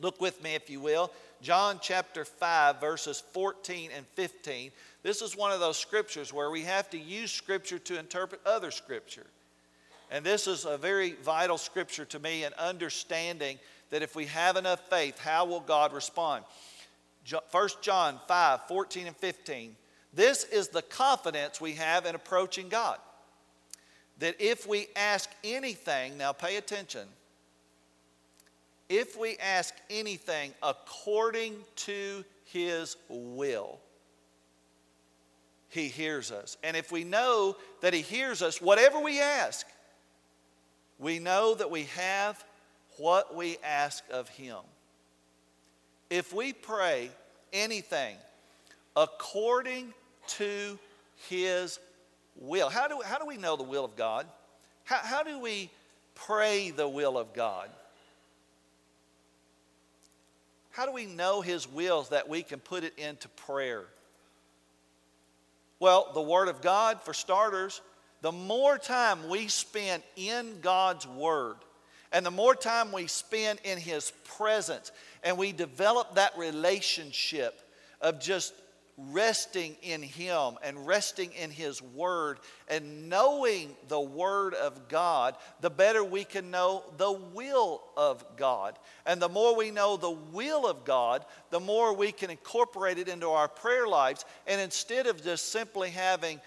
look 0.00 0.20
with 0.20 0.42
me 0.42 0.54
if 0.54 0.70
you 0.70 0.80
will. 0.80 1.10
John 1.42 1.78
chapter 1.82 2.24
5, 2.24 2.80
verses 2.80 3.22
14 3.32 3.90
and 3.94 4.06
15. 4.14 4.70
This 5.02 5.20
is 5.20 5.36
one 5.36 5.52
of 5.52 5.60
those 5.60 5.76
scriptures 5.76 6.32
where 6.32 6.50
we 6.50 6.62
have 6.62 6.88
to 6.90 6.98
use 6.98 7.30
scripture 7.30 7.78
to 7.80 7.98
interpret 7.98 8.40
other 8.46 8.70
scripture. 8.70 9.26
And 10.10 10.24
this 10.24 10.46
is 10.46 10.64
a 10.64 10.78
very 10.78 11.12
vital 11.12 11.58
scripture 11.58 12.04
to 12.06 12.18
me 12.18 12.44
in 12.44 12.52
understanding 12.54 13.58
that 13.90 14.02
if 14.02 14.16
we 14.16 14.26
have 14.26 14.56
enough 14.56 14.88
faith, 14.88 15.18
how 15.18 15.44
will 15.44 15.60
God 15.60 15.92
respond? 15.92 16.44
1 17.50 17.68
John 17.80 18.20
5 18.26 18.68
14 18.68 19.06
and 19.06 19.16
15. 19.16 19.76
This 20.14 20.44
is 20.44 20.68
the 20.68 20.82
confidence 20.82 21.60
we 21.60 21.72
have 21.72 22.06
in 22.06 22.14
approaching 22.14 22.68
God. 22.68 22.98
That 24.18 24.36
if 24.38 24.66
we 24.66 24.86
ask 24.94 25.28
anything, 25.42 26.16
now 26.16 26.32
pay 26.32 26.56
attention, 26.56 27.08
if 28.88 29.18
we 29.18 29.36
ask 29.38 29.74
anything 29.90 30.52
according 30.62 31.56
to 31.76 32.24
his 32.44 32.96
will, 33.08 33.80
he 35.74 35.88
hears 35.88 36.30
us. 36.30 36.56
And 36.62 36.76
if 36.76 36.92
we 36.92 37.02
know 37.02 37.56
that 37.80 37.92
He 37.92 38.00
hears 38.00 38.42
us, 38.42 38.62
whatever 38.62 39.00
we 39.00 39.20
ask, 39.20 39.66
we 41.00 41.18
know 41.18 41.56
that 41.56 41.68
we 41.68 41.82
have 41.96 42.44
what 42.96 43.34
we 43.34 43.58
ask 43.64 44.04
of 44.08 44.28
Him. 44.28 44.60
If 46.10 46.32
we 46.32 46.52
pray 46.52 47.10
anything 47.52 48.14
according 48.94 49.92
to 50.28 50.78
His 51.28 51.78
will, 52.36 52.68
how 52.68 52.88
do, 52.88 53.00
how 53.04 53.18
do 53.18 53.26
we 53.26 53.36
know 53.36 53.56
the 53.56 53.62
will 53.62 53.84
of 53.84 53.96
God? 53.96 54.26
How, 54.84 54.98
how 54.98 55.22
do 55.22 55.38
we 55.38 55.70
pray 56.14 56.70
the 56.70 56.88
will 56.88 57.16
of 57.18 57.32
God? 57.32 57.68
How 60.70 60.86
do 60.86 60.92
we 60.92 61.06
know 61.06 61.40
His 61.40 61.70
will 61.70 62.02
that 62.04 62.28
we 62.28 62.42
can 62.42 62.58
put 62.58 62.82
it 62.82 62.98
into 62.98 63.28
prayer? 63.28 63.84
Well, 65.78 66.10
the 66.14 66.22
Word 66.22 66.48
of 66.48 66.60
God, 66.62 67.00
for 67.02 67.14
starters, 67.14 67.80
the 68.22 68.32
more 68.32 68.78
time 68.78 69.28
we 69.28 69.48
spend 69.48 70.02
in 70.16 70.60
God's 70.60 71.06
Word, 71.06 71.56
and 72.10 72.24
the 72.24 72.30
more 72.30 72.54
time 72.54 72.90
we 72.90 73.06
spend 73.06 73.60
in 73.64 73.78
His 73.78 74.12
presence, 74.24 74.92
and 75.22 75.36
we 75.36 75.52
develop 75.52 76.14
that 76.14 76.36
relationship 76.36 77.60
of 78.00 78.20
just 78.20 78.54
resting 78.96 79.76
in 79.82 80.02
Him 80.02 80.54
and 80.62 80.86
resting 80.86 81.32
in 81.32 81.50
His 81.50 81.82
Word 81.82 82.38
and 82.68 83.08
knowing 83.08 83.70
the 83.88 84.00
Word 84.00 84.54
of 84.54 84.88
God, 84.88 85.36
the 85.60 85.70
better 85.70 86.04
we 86.04 86.24
can 86.24 86.50
know 86.50 86.84
the 86.96 87.12
will 87.12 87.82
of 87.96 88.24
God. 88.36 88.78
And 89.04 89.20
the 89.20 89.28
more 89.28 89.56
we 89.56 89.70
know 89.70 89.96
the 89.96 90.10
will 90.10 90.66
of 90.66 90.84
God, 90.84 91.24
the 91.50 91.60
more 91.60 91.94
we 91.94 92.12
can 92.12 92.30
incorporate 92.30 92.98
it 92.98 93.08
into 93.08 93.28
our 93.28 93.48
prayer 93.48 93.86
lives. 93.86 94.24
And 94.46 94.60
instead 94.60 95.06
of 95.06 95.24
just 95.24 95.50
simply 95.50 95.90
having 95.90 96.40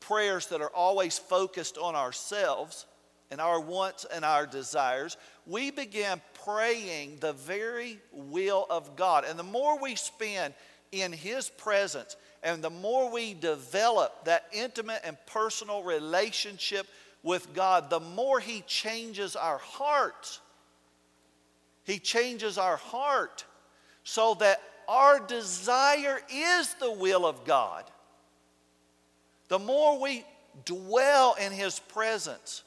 prayers 0.00 0.46
that 0.48 0.60
are 0.60 0.74
always 0.74 1.18
focused 1.18 1.78
on 1.78 1.94
ourselves, 1.94 2.86
and 3.30 3.40
our 3.40 3.60
wants 3.60 4.04
and 4.12 4.24
our 4.24 4.44
desires, 4.44 5.16
we 5.46 5.70
begin 5.70 6.20
praying 6.44 7.18
the 7.20 7.32
very 7.32 7.98
will 8.12 8.66
of 8.68 8.96
God. 8.96 9.24
And 9.24 9.38
the 9.38 9.44
more 9.44 9.78
we 9.80 9.94
spend 9.94 10.52
in 10.92 11.12
His 11.12 11.48
presence. 11.48 12.16
And 12.42 12.62
the 12.62 12.70
more 12.70 13.10
we 13.10 13.34
develop 13.34 14.24
that 14.24 14.46
intimate 14.52 15.00
and 15.04 15.16
personal 15.26 15.82
relationship 15.82 16.86
with 17.22 17.52
God, 17.54 17.90
the 17.90 18.00
more 18.00 18.40
He 18.40 18.62
changes 18.62 19.36
our 19.36 19.58
hearts. 19.58 20.40
He 21.84 21.98
changes 21.98 22.58
our 22.58 22.76
heart 22.76 23.44
so 24.04 24.34
that 24.34 24.62
our 24.88 25.20
desire 25.20 26.20
is 26.32 26.74
the 26.74 26.92
will 26.92 27.26
of 27.26 27.44
God. 27.44 27.84
The 29.48 29.58
more 29.58 30.00
we 30.00 30.24
dwell 30.64 31.36
in 31.40 31.52
His 31.52 31.78
presence, 31.78 32.62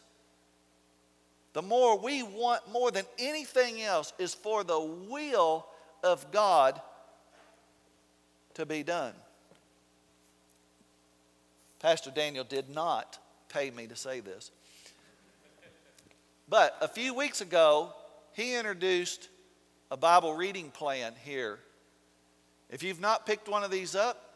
the 1.53 1.61
more 1.61 1.97
we 1.97 2.23
want 2.23 2.61
more 2.71 2.91
than 2.91 3.05
anything 3.19 3.81
else 3.81 4.11
is 4.17 4.33
for 4.33 4.63
the 4.63 4.79
will 4.79 5.65
of 6.03 6.31
God 6.31 6.81
to 8.55 8.65
be 8.65 8.83
done. 8.83 9.13
Pastor 11.79 12.11
Daniel 12.11 12.43
did 12.43 12.69
not 12.69 13.19
pay 13.49 13.69
me 13.69 13.87
to 13.87 13.95
say 13.95 14.19
this. 14.19 14.51
But 16.47 16.77
a 16.81 16.87
few 16.87 17.13
weeks 17.13 17.41
ago, 17.41 17.93
he 18.33 18.55
introduced 18.55 19.29
a 19.91 19.97
Bible 19.97 20.33
reading 20.33 20.69
plan 20.71 21.13
here. 21.23 21.59
If 22.69 22.83
you've 22.83 23.01
not 23.01 23.25
picked 23.25 23.47
one 23.47 23.63
of 23.63 23.71
these 23.71 23.95
up, 23.95 24.33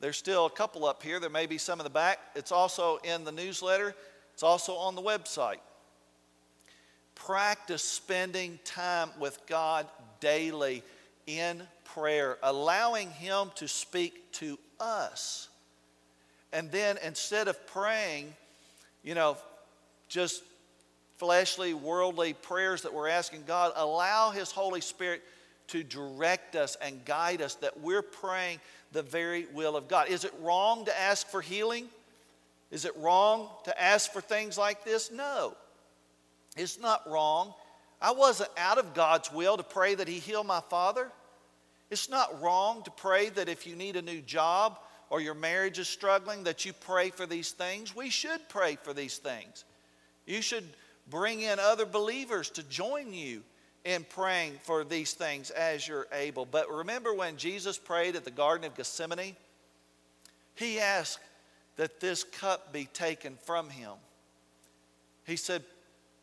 there's 0.00 0.16
still 0.16 0.46
a 0.46 0.50
couple 0.50 0.84
up 0.84 1.02
here. 1.02 1.18
There 1.18 1.30
may 1.30 1.46
be 1.46 1.58
some 1.58 1.80
in 1.80 1.84
the 1.84 1.90
back. 1.90 2.18
It's 2.36 2.52
also 2.52 2.98
in 2.98 3.24
the 3.24 3.32
newsletter. 3.32 3.94
It's 4.32 4.42
also 4.42 4.74
on 4.74 4.94
the 4.94 5.02
website. 5.02 5.58
Practice 7.14 7.82
spending 7.82 8.60
time 8.64 9.10
with 9.18 9.40
God 9.46 9.86
daily 10.20 10.84
in 11.26 11.62
prayer, 11.94 12.38
allowing 12.42 13.10
Him 13.10 13.50
to 13.56 13.68
speak 13.68 14.32
to 14.32 14.58
us. 14.80 15.48
And 16.52 16.70
then 16.70 16.96
instead 17.04 17.48
of 17.48 17.66
praying, 17.66 18.34
you 19.02 19.14
know, 19.14 19.36
just 20.08 20.42
fleshly, 21.18 21.74
worldly 21.74 22.32
prayers 22.32 22.82
that 22.82 22.94
we're 22.94 23.08
asking 23.08 23.44
God, 23.46 23.72
allow 23.76 24.30
His 24.30 24.50
Holy 24.50 24.80
Spirit 24.80 25.22
to 25.68 25.82
direct 25.82 26.56
us 26.56 26.76
and 26.80 27.04
guide 27.04 27.42
us 27.42 27.54
that 27.56 27.80
we're 27.80 28.02
praying 28.02 28.58
the 28.92 29.02
very 29.02 29.46
will 29.52 29.76
of 29.76 29.88
God. 29.88 30.08
Is 30.08 30.24
it 30.24 30.32
wrong 30.40 30.86
to 30.86 31.00
ask 31.00 31.26
for 31.28 31.42
healing? 31.42 31.86
Is 32.70 32.84
it 32.84 32.96
wrong 32.96 33.48
to 33.64 33.82
ask 33.82 34.12
for 34.12 34.20
things 34.20 34.56
like 34.56 34.84
this? 34.84 35.10
No. 35.10 35.54
It's 36.56 36.78
not 36.80 37.08
wrong. 37.08 37.52
I 38.00 38.12
wasn't 38.12 38.50
out 38.56 38.78
of 38.78 38.94
God's 38.94 39.32
will 39.32 39.56
to 39.56 39.62
pray 39.62 39.94
that 39.94 40.08
He 40.08 40.18
heal 40.18 40.44
my 40.44 40.60
father. 40.70 41.10
It's 41.90 42.10
not 42.10 42.42
wrong 42.42 42.82
to 42.82 42.90
pray 42.90 43.30
that 43.30 43.48
if 43.48 43.66
you 43.66 43.74
need 43.74 43.96
a 43.96 44.02
new 44.02 44.20
job 44.20 44.78
or 45.10 45.20
your 45.20 45.34
marriage 45.34 45.78
is 45.78 45.88
struggling, 45.88 46.44
that 46.44 46.64
you 46.64 46.72
pray 46.72 47.10
for 47.10 47.26
these 47.26 47.52
things. 47.52 47.96
We 47.96 48.10
should 48.10 48.46
pray 48.48 48.76
for 48.82 48.92
these 48.92 49.16
things. 49.16 49.64
You 50.26 50.42
should 50.42 50.64
bring 51.08 51.40
in 51.40 51.58
other 51.58 51.86
believers 51.86 52.50
to 52.50 52.62
join 52.64 53.14
you 53.14 53.42
in 53.84 54.04
praying 54.04 54.54
for 54.62 54.84
these 54.84 55.14
things 55.14 55.50
as 55.50 55.88
you're 55.88 56.06
able. 56.12 56.44
But 56.44 56.70
remember 56.70 57.14
when 57.14 57.38
Jesus 57.38 57.78
prayed 57.78 58.16
at 58.16 58.24
the 58.24 58.30
Garden 58.30 58.66
of 58.66 58.76
Gethsemane? 58.76 59.36
He 60.54 60.78
asked 60.78 61.20
that 61.76 62.00
this 62.00 62.24
cup 62.24 62.72
be 62.72 62.84
taken 62.86 63.38
from 63.46 63.70
him. 63.70 63.92
He 65.24 65.36
said, 65.36 65.62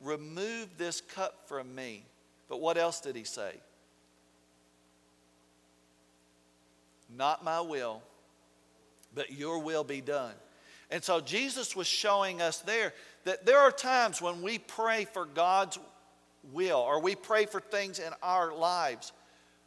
Remove 0.02 0.78
this 0.78 1.02
cup 1.02 1.48
from 1.48 1.74
me. 1.74 2.04
But 2.50 2.60
what 2.60 2.78
else 2.78 3.00
did 3.00 3.16
he 3.16 3.24
say? 3.24 3.56
Not 7.18 7.44
my 7.44 7.62
will, 7.62 8.02
but 9.14 9.32
your 9.32 9.60
will 9.60 9.84
be 9.84 10.02
done. 10.02 10.34
And 10.92 11.04
so 11.04 11.20
Jesus 11.20 11.76
was 11.76 11.88
showing 11.88 12.42
us 12.42 12.60
there 12.60 12.94
that 13.24 13.46
there 13.46 13.60
are 13.60 13.72
times 13.72 14.22
when 14.22 14.42
we 14.42 14.60
pray 14.60 15.06
for 15.06 15.26
God's 15.26 15.80
will 16.52 16.78
or 16.78 17.02
we 17.02 17.16
pray 17.16 17.46
for 17.46 17.60
things 17.60 18.00
in 18.00 18.12
our 18.22 18.54
lives. 18.54 19.12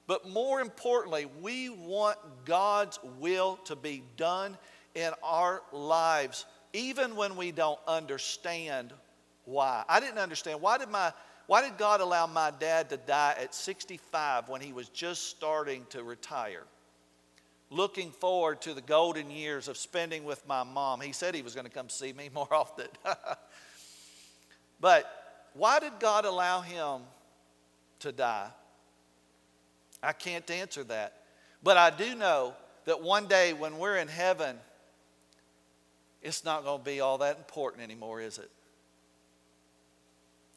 But 0.07 0.29
more 0.29 0.61
importantly, 0.61 1.27
we 1.43 1.69
want 1.69 2.19
God's 2.45 2.99
will 3.19 3.57
to 3.65 3.77
be 3.77 4.03
done 4.17 4.57
in 4.95 5.11
our 5.23 5.63
lives, 5.73 6.47
even 6.73 7.15
when 7.15 7.37
we 7.37 7.53
don't 7.53 7.79
understand 7.87 8.93
why. 9.45 9.85
I 9.89 10.01
didn't 10.01 10.19
understand. 10.19 10.61
Why 10.63 10.79
did, 10.79 10.89
my, 10.89 11.13
why 11.47 11.63
did 11.63 11.77
God 11.79 12.01
allow 12.01 12.27
my 12.27 12.53
dad 12.59 12.89
to 12.91 12.97
die 12.97 13.35
at 13.39 13.55
65 13.55 14.49
when 14.49 14.61
he 14.61 14.73
was 14.73 14.89
just 14.89 15.27
starting 15.27 15.85
to 15.91 16.03
retire? 16.03 16.65
Looking 17.71 18.11
forward 18.11 18.61
to 18.63 18.75
the 18.75 18.81
golden 18.81 19.31
years 19.31 19.69
of 19.69 19.77
spending 19.77 20.25
with 20.25 20.47
my 20.47 20.63
mom. 20.65 21.01
He 21.01 21.13
said 21.13 21.35
he 21.35 21.43
was 21.43 21.55
going 21.55 21.67
to 21.67 21.73
come 21.73 21.89
see 21.89 22.13
me 22.13 22.31
more 22.35 22.49
often. 22.55 22.89
but 24.81 25.51
why 25.55 25.81
did 25.81 25.93
God 26.01 26.25
allow 26.25 26.61
him 26.61 27.03
to 28.01 28.13
die? 28.13 28.49
I 30.03 30.13
can't 30.13 30.49
answer 30.51 30.85
that. 30.85 31.23
But 31.63 31.77
I 31.77 31.91
do 31.91 32.15
know 32.15 32.55
that 32.85 33.03
one 33.03 33.27
day 33.27 33.53
when 33.53 33.79
we're 33.79 33.97
in 33.97 34.09
heaven, 34.09 34.57
it's 36.23 36.45
not 36.45 36.65
going 36.65 36.79
to 36.79 36.85
be 36.85 37.01
all 37.01 37.19
that 37.19 37.37
important 37.37 37.83
anymore, 37.83 38.21
is 38.21 38.39
it? 38.39 38.51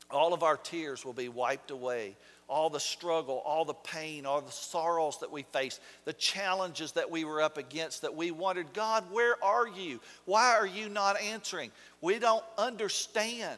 All 0.10 0.34
of 0.34 0.44
our 0.44 0.58
tears 0.58 1.04
will 1.04 1.14
be 1.14 1.30
wiped 1.30 1.72
away 1.72 2.16
all 2.52 2.70
the 2.70 2.82
struggle, 2.82 3.42
all 3.46 3.64
the 3.64 3.74
pain, 3.74 4.26
all 4.26 4.42
the 4.42 4.52
sorrows 4.52 5.20
that 5.22 5.32
we 5.32 5.44
faced, 5.44 5.80
the 6.04 6.12
challenges 6.12 6.92
that 6.92 7.10
we 7.10 7.24
were 7.24 7.42
up 7.42 7.58
against 7.58 8.02
that 8.02 8.14
we 8.14 8.30
wondered, 8.30 8.74
God, 8.74 9.06
where 9.10 9.42
are 9.42 9.70
you? 9.70 10.02
Why 10.26 10.58
are 10.58 10.68
you 10.68 10.90
not 10.90 11.20
answering? 11.22 11.72
We 12.02 12.20
don't 12.20 12.44
understand. 12.58 13.58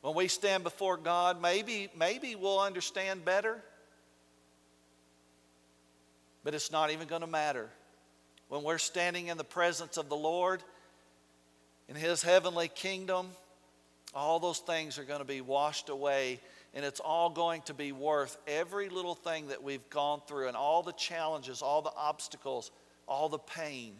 When 0.00 0.14
we 0.14 0.28
stand 0.28 0.62
before 0.62 0.96
God, 0.96 1.42
maybe, 1.42 1.90
maybe 1.98 2.36
we'll 2.36 2.60
understand 2.60 3.24
better. 3.24 3.60
But 6.44 6.54
it's 6.54 6.70
not 6.70 6.92
even 6.92 7.08
going 7.08 7.22
to 7.22 7.26
matter. 7.26 7.68
When 8.48 8.62
we're 8.62 8.78
standing 8.78 9.26
in 9.26 9.38
the 9.38 9.44
presence 9.44 9.96
of 9.96 10.08
the 10.08 10.16
Lord, 10.16 10.62
in 11.88 11.96
His 11.96 12.22
heavenly 12.22 12.68
kingdom, 12.68 13.30
all 14.14 14.38
those 14.40 14.58
things 14.58 14.98
are 14.98 15.04
going 15.04 15.20
to 15.20 15.24
be 15.24 15.40
washed 15.40 15.88
away 15.88 16.40
and 16.74 16.84
it's 16.84 17.00
all 17.00 17.30
going 17.30 17.62
to 17.62 17.74
be 17.74 17.92
worth 17.92 18.36
every 18.46 18.88
little 18.88 19.14
thing 19.14 19.48
that 19.48 19.62
we've 19.62 19.88
gone 19.90 20.22
through 20.26 20.48
and 20.48 20.56
all 20.56 20.82
the 20.82 20.92
challenges, 20.92 21.60
all 21.60 21.82
the 21.82 21.92
obstacles, 21.96 22.70
all 23.06 23.28
the 23.28 23.38
pain. 23.38 23.94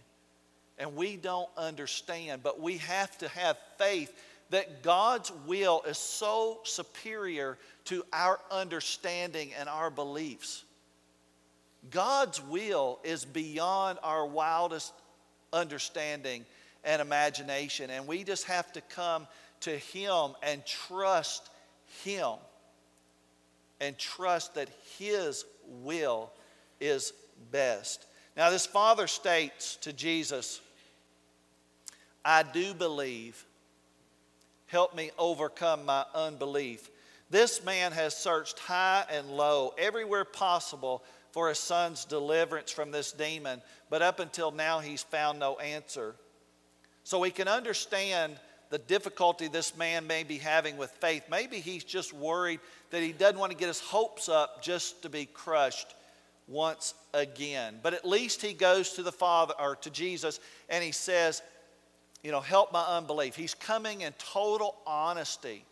And 0.78 0.96
we 0.96 1.16
don't 1.16 1.50
understand, 1.56 2.42
but 2.42 2.60
we 2.60 2.78
have 2.78 3.16
to 3.18 3.28
have 3.28 3.58
faith 3.76 4.12
that 4.50 4.82
God's 4.82 5.30
will 5.46 5.82
is 5.86 5.98
so 5.98 6.60
superior 6.64 7.58
to 7.86 8.04
our 8.12 8.38
understanding 8.50 9.50
and 9.58 9.68
our 9.68 9.90
beliefs. 9.90 10.64
God's 11.90 12.40
will 12.42 13.00
is 13.02 13.24
beyond 13.24 13.98
our 14.02 14.24
wildest 14.24 14.92
understanding 15.52 16.44
and 16.84 17.02
imagination, 17.02 17.90
and 17.90 18.06
we 18.06 18.24
just 18.24 18.44
have 18.44 18.72
to 18.72 18.80
come 18.80 19.26
to 19.62 19.76
Him 19.76 20.32
and 20.42 20.64
trust 20.64 21.50
Him 22.04 22.34
and 23.80 23.98
trust 23.98 24.54
that 24.54 24.68
His 24.98 25.44
will 25.66 26.30
is 26.80 27.12
best. 27.50 28.06
Now, 28.36 28.50
this 28.50 28.66
father 28.66 29.06
states 29.06 29.76
to 29.82 29.92
Jesus, 29.92 30.60
I 32.24 32.42
do 32.42 32.74
believe. 32.74 33.44
Help 34.66 34.96
me 34.96 35.10
overcome 35.18 35.84
my 35.84 36.04
unbelief. 36.14 36.90
This 37.28 37.64
man 37.64 37.92
has 37.92 38.16
searched 38.16 38.58
high 38.58 39.04
and 39.10 39.30
low, 39.30 39.74
everywhere 39.76 40.24
possible, 40.24 41.02
for 41.32 41.48
his 41.48 41.58
son's 41.58 42.04
deliverance 42.04 42.70
from 42.70 42.90
this 42.90 43.12
demon, 43.12 43.62
but 43.90 44.02
up 44.02 44.20
until 44.20 44.50
now 44.50 44.80
he's 44.80 45.02
found 45.02 45.38
no 45.38 45.56
answer. 45.56 46.14
So 47.04 47.18
we 47.18 47.30
can 47.30 47.48
understand 47.48 48.38
the 48.72 48.78
difficulty 48.78 49.48
this 49.48 49.76
man 49.76 50.06
may 50.06 50.24
be 50.24 50.38
having 50.38 50.78
with 50.78 50.90
faith. 50.92 51.24
Maybe 51.30 51.58
he's 51.58 51.84
just 51.84 52.14
worried 52.14 52.58
that 52.88 53.02
he 53.02 53.12
doesn't 53.12 53.38
want 53.38 53.52
to 53.52 53.58
get 53.58 53.68
his 53.68 53.80
hopes 53.80 54.30
up 54.30 54.62
just 54.62 55.02
to 55.02 55.10
be 55.10 55.26
crushed 55.26 55.94
once 56.48 56.94
again. 57.12 57.80
But 57.82 57.92
at 57.92 58.08
least 58.08 58.40
he 58.40 58.54
goes 58.54 58.94
to 58.94 59.02
the 59.02 59.12
Father 59.12 59.52
or 59.60 59.76
to 59.76 59.90
Jesus 59.90 60.40
and 60.70 60.82
he 60.82 60.90
says, 60.90 61.42
You 62.22 62.32
know, 62.32 62.40
help 62.40 62.72
my 62.72 62.82
unbelief. 62.82 63.36
He's 63.36 63.52
coming 63.52 64.00
in 64.00 64.14
total 64.14 64.74
honesty. 64.86 65.66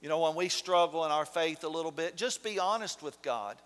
You 0.00 0.08
know, 0.08 0.18
when 0.18 0.34
we 0.34 0.48
struggle 0.48 1.04
in 1.04 1.12
our 1.12 1.24
faith 1.24 1.62
a 1.62 1.68
little 1.68 1.92
bit, 1.92 2.16
just 2.16 2.42
be 2.42 2.58
honest 2.58 3.00
with 3.00 3.22
God. 3.22 3.58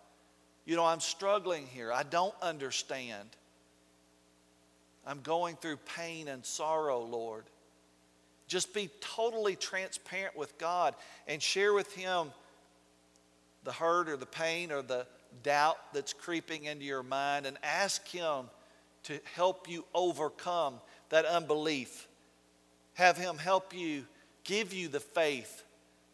You 0.67 0.77
know, 0.77 0.85
I'm 0.85 1.01
struggling 1.01 1.67
here. 1.69 1.91
I 1.91 2.03
don't 2.03 2.35
understand. 2.43 3.31
I'm 5.07 5.21
going 5.21 5.57
through 5.57 5.77
pain 5.97 6.29
and 6.29 6.45
sorrow, 6.45 7.01
Lord. 7.01 7.45
Just 8.49 8.75
be 8.75 8.91
totally 9.01 9.57
transparent 9.57 10.37
with 10.37 10.57
God 10.59 10.95
and 11.27 11.43
share 11.43 11.73
with 11.73 11.93
Him 11.95 12.33
the 13.65 13.73
hurt 13.73 14.09
or 14.09 14.17
the 14.17 14.27
pain 14.27 14.73
or 14.73 14.83
the 14.83 15.07
doubt 15.43 15.79
that's 15.93 16.13
creeping 16.13 16.65
into 16.65 16.85
your 16.85 17.03
mind 17.03 17.47
and 17.47 17.57
ask 17.63 18.07
Him 18.09 18.47
to 19.05 19.21
help 19.35 19.69
you 19.69 19.85
overcome 19.95 20.75
that 21.11 21.25
unbelief. 21.25 22.09
Have 22.95 23.17
Him 23.17 23.39
help 23.39 23.75
you, 23.75 24.05
give 24.45 24.73
you 24.73 24.89
the 24.89 25.01
faith 25.01 25.65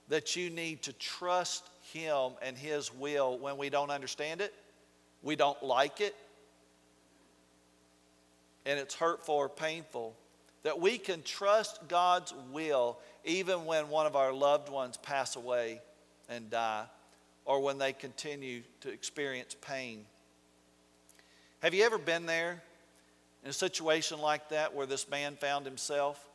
that 0.08 0.36
you 0.36 0.50
need 0.50 0.82
to 0.82 0.92
trust 0.94 1.68
Him 1.92 2.32
and 2.42 2.56
His 2.56 2.92
will 2.94 3.38
when 3.38 3.56
we 3.56 3.70
don't 3.70 3.90
understand 3.90 4.40
it, 4.40 4.52
we 5.22 5.36
don't 5.36 5.62
like 5.62 6.00
it, 6.00 6.14
and 8.64 8.78
it's 8.78 8.94
hurtful 8.94 9.34
or 9.34 9.48
painful, 9.48 10.14
that 10.62 10.80
we 10.80 10.98
can 10.98 11.22
trust 11.22 11.88
God's 11.88 12.32
will 12.52 12.98
even 13.24 13.64
when 13.64 13.88
one 13.88 14.06
of 14.06 14.16
our 14.16 14.32
loved 14.32 14.68
ones 14.68 14.96
pass 14.96 15.36
away 15.36 15.80
and 16.28 16.50
die 16.50 16.86
or 17.44 17.60
when 17.60 17.78
they 17.78 17.92
continue 17.92 18.62
to 18.80 18.90
experience 18.90 19.56
pain. 19.60 20.04
Have 21.60 21.74
you 21.74 21.84
ever 21.84 21.98
been 21.98 22.26
there 22.26 22.62
in 23.42 23.50
a 23.50 23.52
situation 23.52 24.20
like 24.20 24.48
that 24.50 24.74
where 24.74 24.86
this 24.86 25.08
man 25.08 25.36
found 25.36 25.66
himself? 25.66 26.28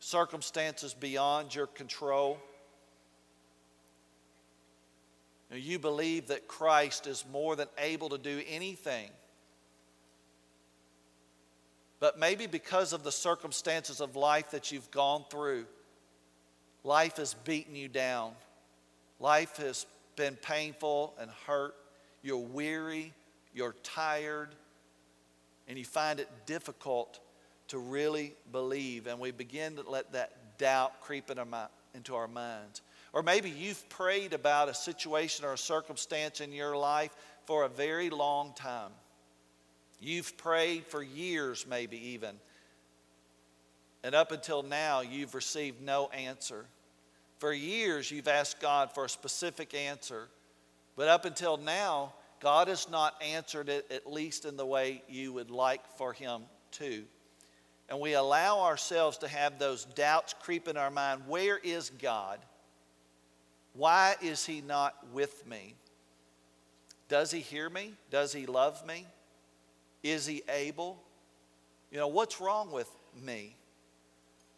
Circumstances 0.00 0.94
beyond 0.94 1.54
your 1.54 1.68
control. 1.68 2.38
You 5.52 5.78
believe 5.78 6.28
that 6.28 6.48
Christ 6.48 7.06
is 7.06 7.24
more 7.30 7.56
than 7.56 7.68
able 7.78 8.08
to 8.08 8.18
do 8.18 8.42
anything 8.48 9.10
but 12.02 12.18
maybe 12.18 12.48
because 12.48 12.92
of 12.92 13.04
the 13.04 13.12
circumstances 13.12 14.00
of 14.00 14.16
life 14.16 14.50
that 14.50 14.72
you've 14.72 14.90
gone 14.90 15.24
through, 15.30 15.66
life 16.82 17.18
has 17.18 17.34
beaten 17.44 17.76
you 17.76 17.86
down. 17.86 18.32
Life 19.20 19.58
has 19.58 19.86
been 20.16 20.34
painful 20.34 21.14
and 21.20 21.30
hurt. 21.46 21.76
You're 22.20 22.38
weary, 22.38 23.12
you're 23.54 23.76
tired, 23.84 24.48
and 25.68 25.78
you 25.78 25.84
find 25.84 26.18
it 26.18 26.28
difficult 26.44 27.20
to 27.68 27.78
really 27.78 28.34
believe. 28.50 29.06
And 29.06 29.20
we 29.20 29.30
begin 29.30 29.76
to 29.76 29.88
let 29.88 30.10
that 30.14 30.58
doubt 30.58 31.02
creep 31.02 31.30
into 31.30 32.14
our 32.16 32.26
minds. 32.26 32.82
Or 33.12 33.22
maybe 33.22 33.48
you've 33.48 33.88
prayed 33.90 34.32
about 34.32 34.68
a 34.68 34.74
situation 34.74 35.44
or 35.44 35.52
a 35.52 35.58
circumstance 35.58 36.40
in 36.40 36.52
your 36.52 36.76
life 36.76 37.14
for 37.46 37.62
a 37.62 37.68
very 37.68 38.10
long 38.10 38.54
time. 38.56 38.90
You've 40.02 40.36
prayed 40.36 40.84
for 40.86 41.00
years, 41.00 41.64
maybe 41.68 42.08
even. 42.08 42.34
And 44.02 44.16
up 44.16 44.32
until 44.32 44.64
now, 44.64 45.00
you've 45.00 45.34
received 45.34 45.80
no 45.80 46.08
answer. 46.08 46.66
For 47.38 47.52
years, 47.52 48.10
you've 48.10 48.26
asked 48.26 48.60
God 48.60 48.92
for 48.92 49.04
a 49.04 49.08
specific 49.08 49.74
answer. 49.74 50.28
But 50.96 51.06
up 51.06 51.24
until 51.24 51.56
now, 51.56 52.14
God 52.40 52.66
has 52.66 52.90
not 52.90 53.14
answered 53.22 53.68
it, 53.68 53.86
at 53.92 54.10
least 54.10 54.44
in 54.44 54.56
the 54.56 54.66
way 54.66 55.04
you 55.08 55.32
would 55.34 55.52
like 55.52 55.86
for 55.96 56.12
Him 56.12 56.42
to. 56.72 57.04
And 57.88 58.00
we 58.00 58.14
allow 58.14 58.62
ourselves 58.62 59.18
to 59.18 59.28
have 59.28 59.60
those 59.60 59.84
doubts 59.84 60.34
creep 60.42 60.66
in 60.66 60.76
our 60.76 60.90
mind 60.90 61.22
where 61.28 61.58
is 61.58 61.90
God? 61.90 62.40
Why 63.74 64.16
is 64.20 64.44
He 64.44 64.62
not 64.62 64.96
with 65.12 65.46
me? 65.46 65.76
Does 67.08 67.30
He 67.30 67.38
hear 67.38 67.70
me? 67.70 67.94
Does 68.10 68.32
He 68.32 68.46
love 68.46 68.84
me? 68.84 69.06
Is 70.02 70.26
he 70.26 70.42
able? 70.48 71.02
You 71.90 71.98
know, 71.98 72.08
what's 72.08 72.40
wrong 72.40 72.70
with 72.70 72.90
me? 73.22 73.56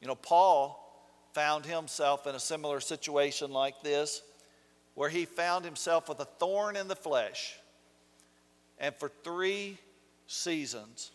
You 0.01 0.09
know, 0.09 0.15
Paul 0.15 0.81
found 1.33 1.67
himself 1.67 2.27
in 2.27 2.35
a 2.35 2.41
similar 2.41 2.81
situation 2.81 3.51
like 3.51 3.83
this, 3.83 4.23
where 4.95 5.09
he 5.09 5.25
found 5.25 5.65
himself 5.65 6.09
with 6.09 6.21
a 6.21 6.25
thorn 6.25 6.77
in 6.77 6.89
the 6.89 6.97
flesh. 6.97 7.55
And 8.79 8.95
for 8.95 9.11
three 9.25 9.79
seasons, 10.27 11.11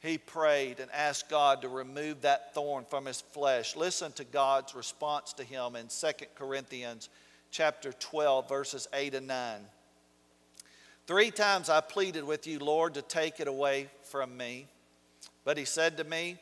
he 0.00 0.16
prayed 0.16 0.80
and 0.80 0.90
asked 0.92 1.28
God 1.28 1.62
to 1.62 1.68
remove 1.68 2.22
that 2.22 2.54
thorn 2.54 2.84
from 2.88 3.06
his 3.06 3.20
flesh. 3.20 3.76
Listen 3.76 4.12
to 4.12 4.24
God's 4.24 4.74
response 4.74 5.32
to 5.34 5.44
him 5.44 5.76
in 5.76 5.88
2 5.88 6.26
Corinthians 6.36 7.08
chapter 7.50 7.92
12 7.92 8.48
verses 8.48 8.88
8 8.94 9.14
and 9.14 9.26
9. 9.26 9.60
Three 11.06 11.30
times 11.30 11.68
I 11.68 11.80
pleaded 11.80 12.24
with 12.24 12.46
you, 12.46 12.58
Lord, 12.58 12.94
to 12.94 13.02
take 13.02 13.40
it 13.40 13.48
away 13.48 13.88
from 14.04 14.36
me. 14.36 14.68
But 15.44 15.56
he 15.56 15.64
said 15.64 15.96
to 15.96 16.04
me, 16.04 16.38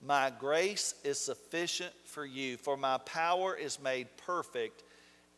My 0.00 0.30
grace 0.38 0.94
is 1.04 1.18
sufficient 1.18 1.92
for 2.04 2.24
you, 2.24 2.56
for 2.56 2.76
my 2.76 2.98
power 2.98 3.54
is 3.54 3.80
made 3.80 4.08
perfect 4.18 4.82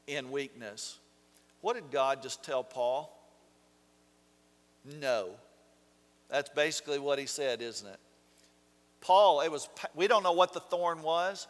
in 0.06 0.30
weakness. 0.30 0.98
What 1.60 1.74
did 1.74 1.90
God 1.90 2.22
just 2.22 2.42
tell 2.42 2.64
Paul? 2.64 3.10
No. 5.00 5.30
That's 6.28 6.50
basically 6.50 6.98
what 6.98 7.18
he 7.18 7.26
said, 7.26 7.62
isn't 7.62 7.86
it? 7.86 8.00
Paul, 9.00 9.40
it 9.42 9.50
was 9.50 9.68
we 9.94 10.08
don't 10.08 10.22
know 10.22 10.32
what 10.32 10.52
the 10.52 10.60
thorn 10.60 11.02
was. 11.02 11.46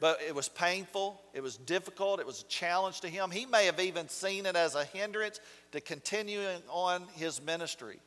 But 0.00 0.20
it 0.26 0.34
was 0.34 0.48
painful, 0.48 1.20
it 1.34 1.42
was 1.42 1.58
difficult, 1.58 2.20
it 2.20 2.26
was 2.26 2.40
a 2.40 2.46
challenge 2.46 3.02
to 3.02 3.08
him. 3.08 3.30
He 3.30 3.44
may 3.44 3.66
have 3.66 3.78
even 3.78 4.08
seen 4.08 4.46
it 4.46 4.56
as 4.56 4.74
a 4.74 4.84
hindrance 4.84 5.40
to 5.72 5.80
continuing 5.80 6.62
on 6.70 7.04
his 7.16 7.42
ministry. 7.42 7.98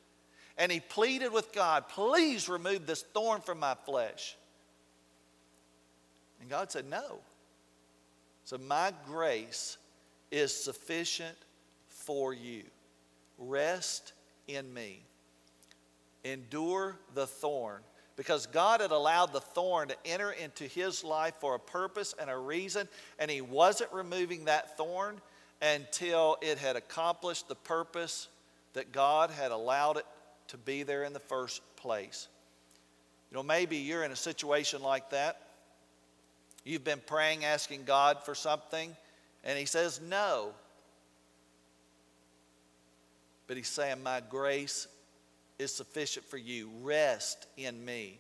And 0.58 0.72
he 0.72 0.80
pleaded 0.80 1.32
with 1.32 1.54
God, 1.54 1.88
please 1.90 2.50
remove 2.50 2.88
this 2.88 3.04
thorn 3.04 3.42
from 3.42 3.60
my 3.60 3.76
flesh. 3.86 4.36
And 6.42 6.50
God 6.50 6.72
said, 6.72 6.90
no. 6.90 7.20
So 8.44 8.58
my 8.58 8.92
grace 9.06 9.78
is 10.32 10.54
sufficient 10.54 11.38
for 11.88 12.34
you. 12.34 12.64
Rest 13.38 14.14
in 14.48 14.74
me. 14.74 15.04
Endure 16.24 16.98
the 17.14 17.28
thorn 17.28 17.82
because 18.16 18.46
God 18.46 18.82
had 18.82 18.92
allowed 18.92 19.34
the 19.34 19.42
thorn 19.42 19.88
to 19.88 19.96
enter 20.06 20.32
into 20.32 20.66
his 20.66 21.04
life 21.04 21.34
for 21.40 21.56
a 21.56 21.60
purpose 21.60 22.14
and 22.20 22.30
a 22.30 22.38
reason, 22.38 22.88
and 23.18 23.30
he 23.30 23.42
wasn't 23.42 23.92
removing 23.92 24.46
that 24.46 24.78
thorn 24.78 25.20
until 25.62 26.38
it 26.42 26.58
had 26.58 26.76
accomplished 26.76 27.48
the 27.48 27.56
purpose 27.56 28.28
that 28.74 28.92
God 28.92 29.32
had 29.32 29.52
allowed 29.52 29.98
it 29.98 30.06
to 30.50 30.58
be 30.58 30.84
there 30.84 31.04
in 31.04 31.14
the 31.14 31.20
first 31.20 31.62
place. 31.76 32.28
You 33.32 33.38
know, 33.38 33.44
maybe 33.44 33.78
you're 33.78 34.04
in 34.04 34.12
a 34.12 34.16
situation 34.16 34.84
like 34.84 35.10
that. 35.10 35.42
You've 36.64 36.84
been 36.84 37.02
praying, 37.06 37.46
asking 37.46 37.84
God 37.86 38.24
for 38.24 38.36
something, 38.36 38.96
and 39.44 39.58
He 39.58 39.66
says 39.66 40.00
no. 40.08 40.52
But 43.48 43.58
He's 43.58 43.68
saying, 43.68 44.04
My 44.04 44.22
grace 44.30 44.88
is 45.60 45.74
sufficient 45.74 46.26
for 46.26 46.38
you. 46.38 46.70
Rest 46.82 47.48
in 47.58 47.84
me. 47.84 48.20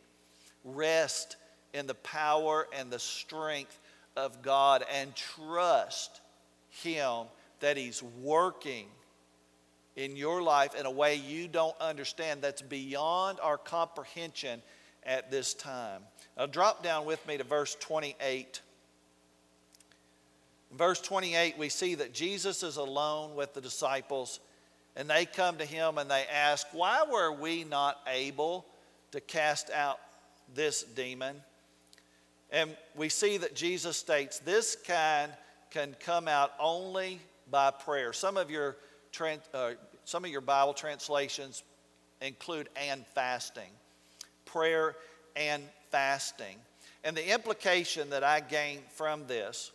Rest 0.63 1.35
in 1.73 1.87
the 1.87 1.95
power 1.95 2.67
and 2.73 2.91
the 2.91 2.99
strength 2.99 3.79
of 4.15 4.41
God 4.41 4.85
and 4.93 5.15
trust 5.15 6.21
Him 6.69 7.25
that 7.59 7.77
He's 7.77 8.03
working 8.21 8.85
in 9.95 10.15
your 10.15 10.41
life 10.41 10.75
in 10.75 10.85
a 10.85 10.91
way 10.91 11.15
you 11.15 11.47
don't 11.47 11.75
understand 11.79 12.41
that's 12.41 12.61
beyond 12.61 13.39
our 13.41 13.57
comprehension 13.57 14.61
at 15.03 15.29
this 15.29 15.53
time. 15.53 16.01
Now, 16.37 16.45
drop 16.45 16.83
down 16.83 17.05
with 17.05 17.25
me 17.27 17.37
to 17.37 17.43
verse 17.43 17.75
28. 17.79 18.61
In 20.71 20.77
verse 20.77 20.99
28, 21.01 21.57
we 21.57 21.69
see 21.69 21.95
that 21.95 22.13
Jesus 22.13 22.63
is 22.63 22.77
alone 22.77 23.35
with 23.35 23.53
the 23.53 23.61
disciples 23.61 24.39
and 24.95 25.09
they 25.09 25.25
come 25.25 25.57
to 25.57 25.65
him 25.65 25.97
and 25.97 26.09
they 26.09 26.25
ask, 26.31 26.67
Why 26.71 27.03
were 27.09 27.31
we 27.31 27.63
not 27.63 27.97
able 28.07 28.65
to 29.11 29.19
cast 29.19 29.69
out 29.71 29.99
this 30.53 30.83
demon? 30.83 31.41
And 32.51 32.75
we 32.95 33.09
see 33.09 33.37
that 33.37 33.55
Jesus 33.55 33.97
states, 33.97 34.39
This 34.39 34.75
kind 34.75 35.31
can 35.71 35.95
come 35.99 36.27
out 36.27 36.51
only 36.59 37.19
by 37.49 37.71
prayer. 37.71 38.13
Some 38.13 38.37
of 38.37 38.51
your, 38.51 38.77
uh, 39.53 39.71
some 40.05 40.23
of 40.23 40.31
your 40.31 40.41
Bible 40.41 40.73
translations 40.73 41.63
include 42.21 42.69
and 42.75 43.05
fasting, 43.07 43.69
prayer 44.45 44.95
and 45.35 45.63
fasting. 45.89 46.57
And 47.03 47.17
the 47.17 47.33
implication 47.33 48.11
that 48.11 48.23
I 48.23 48.39
gain 48.39 48.79
from 48.95 49.25
this 49.27 49.71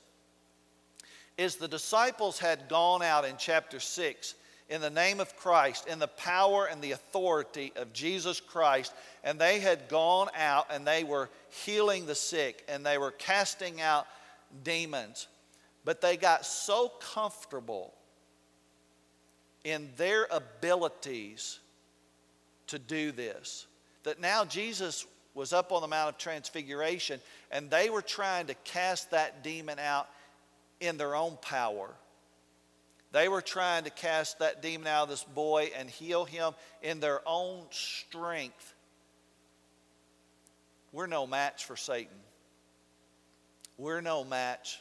is 1.37 1.57
the 1.57 1.68
disciples 1.68 2.38
had 2.38 2.68
gone 2.68 3.02
out 3.02 3.24
in 3.24 3.35
chapter 3.38 3.81
6 3.81 4.35
in 4.68 4.81
the 4.81 4.90
name 4.90 5.18
of 5.18 5.35
Christ, 5.37 5.87
in 5.87 5.98
the 5.98 6.09
power 6.09 6.66
and 6.66 6.83
the 6.83 6.92
authority 6.92 7.72
of 7.76 7.92
Jesus 7.92 8.38
Christ. 8.38 8.92
And 9.24 9.38
they 9.38 9.61
had 9.61 9.88
gone 9.88 10.28
out 10.37 10.66
and 10.70 10.87
they 10.87 11.04
were 11.04 11.31
healing 11.64 12.07
the 12.07 12.14
sick 12.14 12.64
and 12.68 12.85
they 12.85 12.98
were 12.98 13.12
casting 13.12 13.81
out 13.81 14.07
demons. 14.64 15.26
But 15.85 16.00
they 16.00 16.16
got 16.16 16.44
so 16.44 16.92
comfortable 17.00 17.94
in 19.64 19.88
their 19.96 20.26
abilities 20.31 21.61
to 22.66 22.78
do 22.78 23.12
this 23.12 23.66
that 24.04 24.20
now 24.20 24.44
Jesus 24.44 25.07
was 25.35 25.52
up 25.52 25.72
on 25.72 25.81
the 25.81 25.88
Mount 25.88 26.11
of 26.11 26.18
Transfiguration 26.18 27.20
and 27.50 27.70
they 27.70 27.88
were 27.90 28.02
trying 28.02 28.46
to 28.46 28.54
cast 28.64 29.11
that 29.12 29.42
demon 29.42 29.78
out 29.78 30.09
in 30.81 30.98
their 30.98 31.14
own 31.14 31.38
power 31.40 31.90
they 33.12 33.29
were 33.29 33.40
trying 33.40 33.85
to 33.85 33.90
cast 33.90 34.38
that 34.40 34.62
demon 34.62 34.87
out 34.87 35.05
of 35.05 35.09
this 35.09 35.25
boy 35.25 35.71
and 35.77 35.88
heal 35.88 36.25
him 36.25 36.53
in 36.83 37.01
their 37.01 37.21
own 37.27 37.64
strength. 37.71 38.75
We're 40.92 41.07
no 41.07 41.27
match 41.27 41.64
for 41.64 41.77
Satan. 41.77 42.16
We're 43.77 44.01
no 44.01 44.25
match 44.25 44.81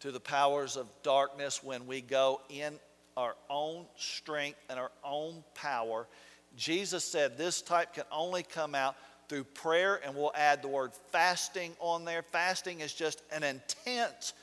to 0.00 0.10
the 0.10 0.20
powers 0.20 0.76
of 0.76 0.88
darkness 1.02 1.62
when 1.62 1.86
we 1.86 2.00
go 2.00 2.40
in 2.48 2.78
our 3.16 3.36
own 3.50 3.86
strength 3.96 4.58
and 4.68 4.78
our 4.78 4.90
own 5.04 5.44
power. 5.54 6.08
Jesus 6.56 7.04
said 7.04 7.38
this 7.38 7.62
type 7.62 7.94
can 7.94 8.04
only 8.10 8.42
come 8.42 8.74
out 8.74 8.96
through 9.28 9.44
prayer, 9.44 10.00
and 10.04 10.14
we'll 10.14 10.32
add 10.34 10.60
the 10.62 10.68
word 10.68 10.92
fasting 11.10 11.72
on 11.78 12.04
there. 12.04 12.22
Fasting 12.22 12.80
is 12.80 12.92
just 12.92 13.22
an 13.30 13.42
intense 13.42 14.34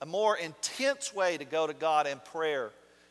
a 0.00 0.06
more 0.06 0.36
intense 0.36 1.14
way 1.14 1.36
to 1.36 1.44
go 1.44 1.66
to 1.66 1.74
God 1.74 2.06
in 2.06 2.18
prayer, 2.20 2.70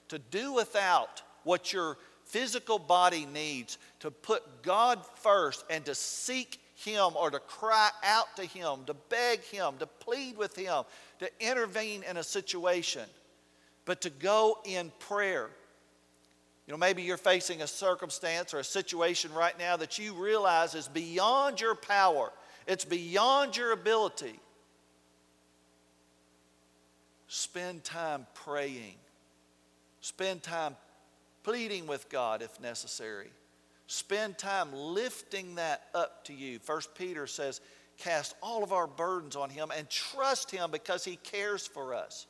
to 0.10 0.19
do 0.19 0.54
without 0.54 1.21
what 1.43 1.73
your 1.73 1.97
physical 2.26 2.80
body 2.80 3.26
needs, 3.26 3.78
to 4.00 4.12
put 4.12 4.62
God 4.62 5.00
first 5.15 5.65
and 5.69 5.84
to 5.86 5.95
seek 5.95 6.60
Him 6.76 7.12
or 7.15 7.30
to 7.30 7.39
cry 7.39 7.89
out 8.04 8.36
to 8.38 8.45
Him, 8.45 8.80
to 8.86 8.93
beg 9.10 9.41
Him, 9.41 9.76
to 9.80 9.88
plead 9.88 10.38
with 10.38 10.56
Him, 10.56 10.84
to 11.19 11.30
intervene 11.39 12.04
in 12.10 12.17
a 12.17 12.23
situation, 12.23 13.06
but 13.86 14.02
to 14.02 14.10
go 14.10 14.60
in 14.65 14.91
prayer. 15.00 15.50
You 16.67 16.73
know, 16.73 16.78
maybe 16.78 17.02
you're 17.02 17.15
facing 17.15 17.62
a 17.62 17.67
circumstance 17.67 18.54
or 18.54 18.60
a 18.60 18.63
situation 18.63 19.34
right 19.34 19.58
now 19.58 19.78
that 19.78 19.97
you 19.97 20.13
realize 20.13 20.76
is 20.76 20.89
beyond 20.89 21.62
your 21.62 21.76
power, 21.76 22.32
it's 22.67 22.86
beyond 22.86 23.56
your 23.56 23.71
ability. 23.71 24.39
Spend 27.28 27.84
time 27.84 28.26
praying, 28.34 28.96
spend 30.02 30.44
time 30.44 30.76
pleading 31.44 31.88
with 31.88 32.10
God 32.10 32.42
if 32.42 32.60
necessary. 32.62 33.30
Spend 33.88 34.38
time 34.38 34.74
lifting 34.74 35.56
that 35.56 35.84
up 35.96 36.26
to 36.26 36.34
you. 36.34 36.60
First 36.60 36.94
Peter 36.94 37.26
says, 37.26 37.62
cast 37.98 38.36
all 38.42 38.63
of 38.63 38.74
our 38.74 38.88
burdens 38.88 39.36
on 39.36 39.50
him 39.50 39.72
and 39.76 39.90
trust 39.90 40.52
him 40.52 40.72
because 40.72 41.06
he 41.06 41.16
cares 41.18 41.66
for 41.66 41.94
us. 41.94 42.28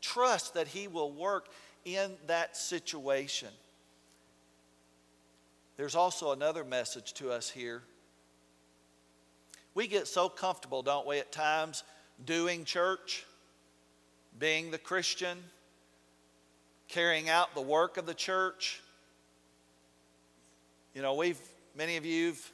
Trust 0.00 0.54
that 0.54 0.68
he 0.68 0.88
will 0.88 1.12
work 1.12 1.48
in 1.84 2.12
that 2.28 2.56
situation. 2.56 3.48
There's 5.76 5.94
also 5.94 6.32
another 6.32 6.64
message 6.64 7.14
to 7.14 7.32
us 7.32 7.50
here. 7.50 7.82
We 9.74 9.86
get 9.86 10.06
so 10.06 10.28
comfortable, 10.28 10.82
don't 10.82 11.06
we, 11.06 11.18
at 11.18 11.32
times, 11.32 11.82
doing 12.24 12.64
church, 12.64 13.24
being 14.38 14.70
the 14.70 14.78
Christian, 14.78 15.38
carrying 16.88 17.28
out 17.28 17.54
the 17.54 17.60
work 17.60 17.96
of 17.96 18.06
the 18.06 18.14
church. 18.14 18.80
You 20.94 21.02
know, 21.02 21.14
we've, 21.14 21.40
many 21.76 21.96
of 21.96 22.04
you've 22.04 22.52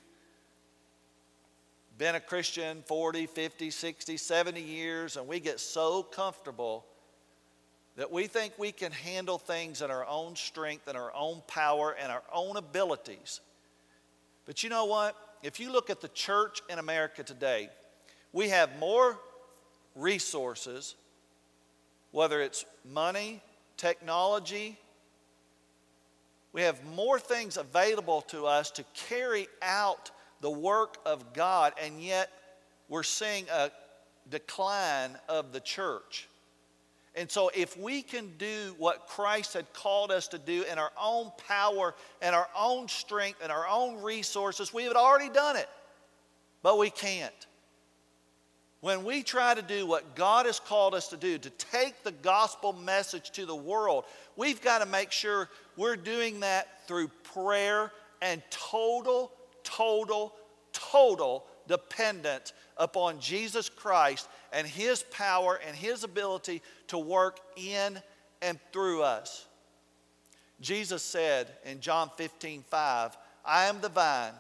been 1.99 2.15
a 2.15 2.21
Christian 2.21 2.83
40, 2.87 3.27
50, 3.27 3.71
60, 3.71 4.17
70 4.17 4.61
years, 4.61 5.17
and 5.17 5.27
we 5.27 5.41
get 5.41 5.59
so 5.59 6.03
comfortable 6.03 6.87
that 7.97 8.13
we 8.13 8.29
think 8.29 8.53
we 8.57 8.71
can 8.71 8.93
handle 8.93 9.39
things 9.39 9.83
in 9.83 9.91
our 9.91 10.07
own 10.07 10.37
strength 10.37 10.87
and 10.87 10.97
our 10.97 11.13
own 11.13 11.43
power 11.49 11.97
and 12.01 12.13
our 12.13 12.23
own 12.33 12.57
abilities. 12.57 13.41
But 14.47 14.63
you 14.63 14.71
know 14.71 14.85
what? 14.85 15.17
If 15.43 15.59
you 15.59 15.73
look 15.73 15.91
at 15.91 16.01
the 16.01 16.09
church 16.09 16.61
in 16.71 16.79
America 16.79 17.25
today, 17.25 17.71
we 18.33 18.51
have 18.51 18.79
more 18.79 19.19
resources, 19.97 20.95
whether 22.11 22.41
it's 22.41 22.65
money, 22.85 23.43
technology, 23.77 24.79
we 26.53 26.63
have 26.63 26.85
more 26.85 27.19
things 27.19 27.57
available 27.57 28.23
to 28.23 28.47
us 28.47 28.71
to 28.73 28.85
carry 28.95 29.47
out 29.63 30.11
the 30.41 30.51
work 30.51 30.97
of 31.05 31.33
God, 31.33 31.75
and 31.81 32.01
yet 32.01 32.31
we're 32.89 33.03
seeing 33.03 33.45
a 33.53 33.71
decline 34.31 35.17
of 35.29 35.53
the 35.53 35.61
church. 35.61 36.29
And 37.15 37.31
so, 37.31 37.51
if 37.55 37.77
we 37.77 38.03
can 38.03 38.31
do 38.39 38.75
what 38.79 39.09
Christ 39.09 39.55
had 39.55 39.73
called 39.73 40.13
us 40.13 40.29
to 40.29 40.39
do 40.39 40.65
in 40.71 40.79
our 40.79 40.93
own 41.01 41.33
power 41.49 41.95
and 42.23 42.35
our 42.35 42.49
own 42.57 42.87
strength 42.87 43.41
and 43.43 43.51
our 43.51 43.67
own 43.67 44.03
resources, 44.03 44.73
we 44.73 44.85
had 44.85 44.95
already 44.95 45.29
done 45.29 45.57
it. 45.57 45.69
But 46.63 46.79
we 46.79 46.91
can't. 46.91 47.47
When 48.81 49.05
we 49.05 49.23
try 49.23 49.55
to 49.55 49.63
do 49.63 49.87
what 49.87 50.15
God 50.15 50.47
has 50.47 50.61
called 50.61 50.95
us 50.95 51.09
to 51.09 51.17
do, 51.17 51.37
to 51.39 51.51
take 51.51 52.05
the 52.05 52.13
gospel 52.13 52.73
message 52.73 53.31
to 53.33 53.45
the 53.45 53.57
world, 53.57 54.05
we've 54.37 54.63
got 54.63 54.79
to 54.79 54.87
make 54.87 55.11
sure 55.11 55.49
we're 55.77 55.97
doing 55.97 56.41
that 56.41 56.87
through 56.87 57.09
prayer 57.35 57.93
and 58.23 58.41
total, 58.51 59.33
total, 59.65 60.33
total 60.73 61.45
dependence 61.67 62.53
upon 62.77 63.19
Jesus 63.19 63.69
Christ 63.69 64.29
and 64.53 64.67
His 64.67 65.03
power 65.03 65.61
and 65.67 65.77
His 65.77 66.05
ability 66.05 66.63
to 66.87 66.99
work 66.99 67.41
in 67.57 68.01
and 68.41 68.61
through 68.73 69.03
us. 69.03 69.47
Jesus 70.61 71.03
said 71.03 71.49
in 71.65 71.81
John 71.81 72.11
15, 72.17 72.63
5, 72.63 73.17
I 73.45 73.65
am 73.65 73.81
the 73.81 73.89
vine, 73.89 74.33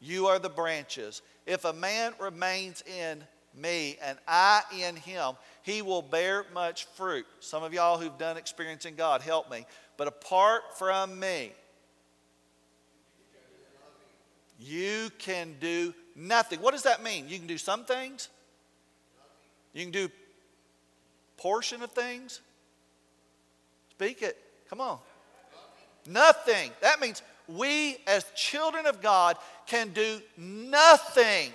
you 0.00 0.26
are 0.26 0.38
the 0.38 0.48
branches. 0.48 1.20
If 1.46 1.64
a 1.64 1.72
man 1.72 2.14
remains 2.18 2.82
in 2.82 3.22
me 3.54 3.98
and 4.02 4.18
I 4.26 4.62
in 4.80 4.96
him, 4.96 5.34
he 5.62 5.82
will 5.82 6.02
bear 6.02 6.44
much 6.52 6.86
fruit. 6.94 7.26
Some 7.40 7.62
of 7.62 7.72
y'all 7.72 7.98
who've 7.98 8.16
done 8.18 8.36
experiencing 8.36 8.94
God, 8.94 9.22
help 9.22 9.50
me. 9.50 9.66
But 9.96 10.08
apart 10.08 10.78
from 10.78 11.18
me, 11.18 11.52
you 14.58 15.10
can 15.18 15.54
do 15.60 15.92
nothing. 16.14 16.60
What 16.60 16.72
does 16.72 16.84
that 16.84 17.02
mean? 17.02 17.28
You 17.28 17.38
can 17.38 17.46
do 17.46 17.58
some 17.58 17.84
things, 17.84 18.28
you 19.72 19.82
can 19.82 19.92
do 19.92 20.08
portion 21.36 21.82
of 21.82 21.90
things. 21.90 22.40
Speak 23.90 24.22
it. 24.22 24.38
Come 24.68 24.80
on. 24.80 24.98
Nothing. 26.08 26.70
That 26.80 27.00
means 27.00 27.22
we, 27.46 27.98
as 28.06 28.24
children 28.34 28.86
of 28.86 29.00
God, 29.00 29.36
can 29.66 29.90
do 29.90 30.20
nothing 30.36 31.52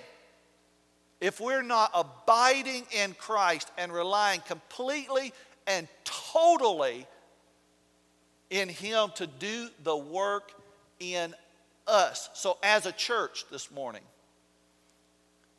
if 1.20 1.40
we're 1.40 1.62
not 1.62 1.90
abiding 1.94 2.84
in 2.92 3.14
Christ 3.14 3.70
and 3.76 3.92
relying 3.92 4.40
completely 4.40 5.32
and 5.66 5.88
totally 6.04 7.06
in 8.50 8.68
Him 8.68 9.10
to 9.16 9.26
do 9.26 9.68
the 9.82 9.96
work 9.96 10.52
in 11.00 11.34
us. 11.86 12.30
So, 12.34 12.58
as 12.62 12.86
a 12.86 12.92
church 12.92 13.44
this 13.50 13.70
morning, 13.70 14.02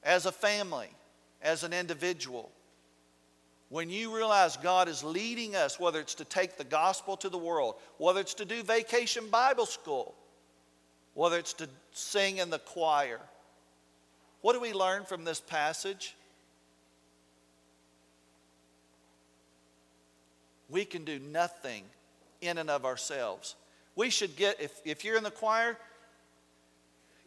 as 0.04 0.26
a 0.26 0.32
family, 0.32 0.90
as 1.42 1.64
an 1.64 1.74
individual, 1.74 2.52
when 3.70 3.90
you 3.90 4.16
realize 4.16 4.58
God 4.58 4.88
is 4.88 5.04
leading 5.04 5.56
us, 5.56 5.80
whether 5.80 6.00
it's 6.00 6.16
to 6.16 6.26
take 6.26 6.58
the 6.58 6.64
gospel 6.64 7.16
to 7.18 7.30
the 7.30 7.38
world, 7.38 7.76
whether 7.98 8.20
it's 8.20 8.34
to 8.36 8.46
do 8.46 8.64
vacation 8.64 9.28
Bible 9.30 9.68
school, 9.68 10.16
whether 11.14 11.38
it's 11.38 11.54
to 11.54 11.70
sing 11.92 12.38
in 12.38 12.50
the 12.50 12.60
choir, 12.60 13.20
what 14.42 14.54
do 14.54 14.60
we 14.60 14.74
learn 14.74 15.06
from 15.06 15.26
this 15.26 15.40
passage? 15.40 16.16
We 20.70 20.86
can 20.86 21.04
do 21.04 21.20
nothing 21.20 21.84
in 22.42 22.58
and 22.58 22.70
of 22.70 22.86
ourselves. 22.86 23.56
We 23.96 24.10
should 24.10 24.36
get, 24.36 24.62
if, 24.62 24.80
if 24.86 25.04
you're 25.04 25.18
in 25.18 25.24
the 25.24 25.32
choir, 25.32 25.78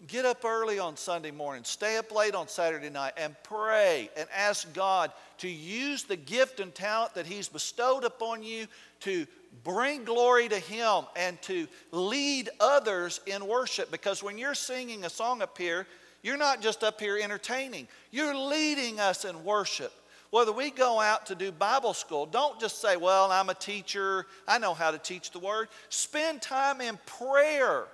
get 0.06 0.24
up 0.24 0.44
early 0.44 0.78
on 0.78 0.96
Sunday 0.96 1.30
morning, 1.30 1.64
stay 1.64 1.96
up 1.96 2.12
late 2.12 2.34
on 2.34 2.48
Saturday 2.48 2.88
night, 2.88 3.12
and 3.16 3.34
pray 3.42 4.10
and 4.16 4.28
ask 4.34 4.72
God 4.72 5.12
to 5.38 5.48
use 5.48 6.04
the 6.04 6.16
gift 6.16 6.60
and 6.60 6.74
talent 6.74 7.14
that 7.14 7.26
He's 7.26 7.48
bestowed 7.48 8.04
upon 8.04 8.42
you 8.42 8.66
to 9.00 9.26
bring 9.64 10.04
glory 10.04 10.48
to 10.48 10.58
Him 10.58 11.04
and 11.14 11.40
to 11.42 11.66
lead 11.90 12.48
others 12.58 13.20
in 13.26 13.46
worship. 13.46 13.90
Because 13.90 14.22
when 14.22 14.38
you're 14.38 14.54
singing 14.54 15.04
a 15.04 15.10
song 15.10 15.42
up 15.42 15.58
here, 15.58 15.86
you're 16.22 16.36
not 16.36 16.60
just 16.60 16.84
up 16.84 17.00
here 17.00 17.18
entertaining, 17.20 17.88
you're 18.10 18.34
leading 18.34 19.00
us 19.00 19.24
in 19.24 19.44
worship. 19.44 19.92
Whether 20.30 20.52
we 20.52 20.70
go 20.70 20.98
out 20.98 21.26
to 21.26 21.34
do 21.34 21.52
Bible 21.52 21.92
school, 21.92 22.24
don't 22.24 22.58
just 22.58 22.80
say, 22.80 22.96
Well, 22.96 23.30
I'm 23.30 23.50
a 23.50 23.54
teacher, 23.54 24.26
I 24.48 24.58
know 24.58 24.72
how 24.72 24.90
to 24.90 24.98
teach 24.98 25.30
the 25.30 25.38
word. 25.38 25.68
Spend 25.90 26.40
time 26.40 26.80
in 26.80 26.98
prayer, 27.04 27.84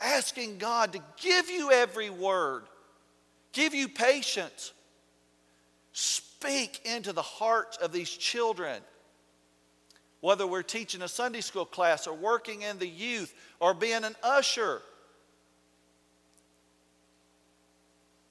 asking 0.00 0.58
God 0.58 0.92
to 0.94 1.00
give 1.20 1.48
you 1.48 1.70
every 1.70 2.10
word, 2.10 2.64
give 3.52 3.74
you 3.74 3.88
patience. 3.88 4.72
Speak 5.92 6.80
into 6.84 7.12
the 7.12 7.22
hearts 7.22 7.76
of 7.78 7.92
these 7.92 8.10
children. 8.10 8.80
Whether 10.20 10.46
we're 10.46 10.62
teaching 10.62 11.02
a 11.02 11.08
Sunday 11.08 11.40
school 11.40 11.64
class 11.64 12.06
or 12.06 12.14
working 12.14 12.62
in 12.62 12.78
the 12.78 12.86
youth 12.86 13.34
or 13.60 13.74
being 13.74 14.04
an 14.04 14.16
usher 14.22 14.82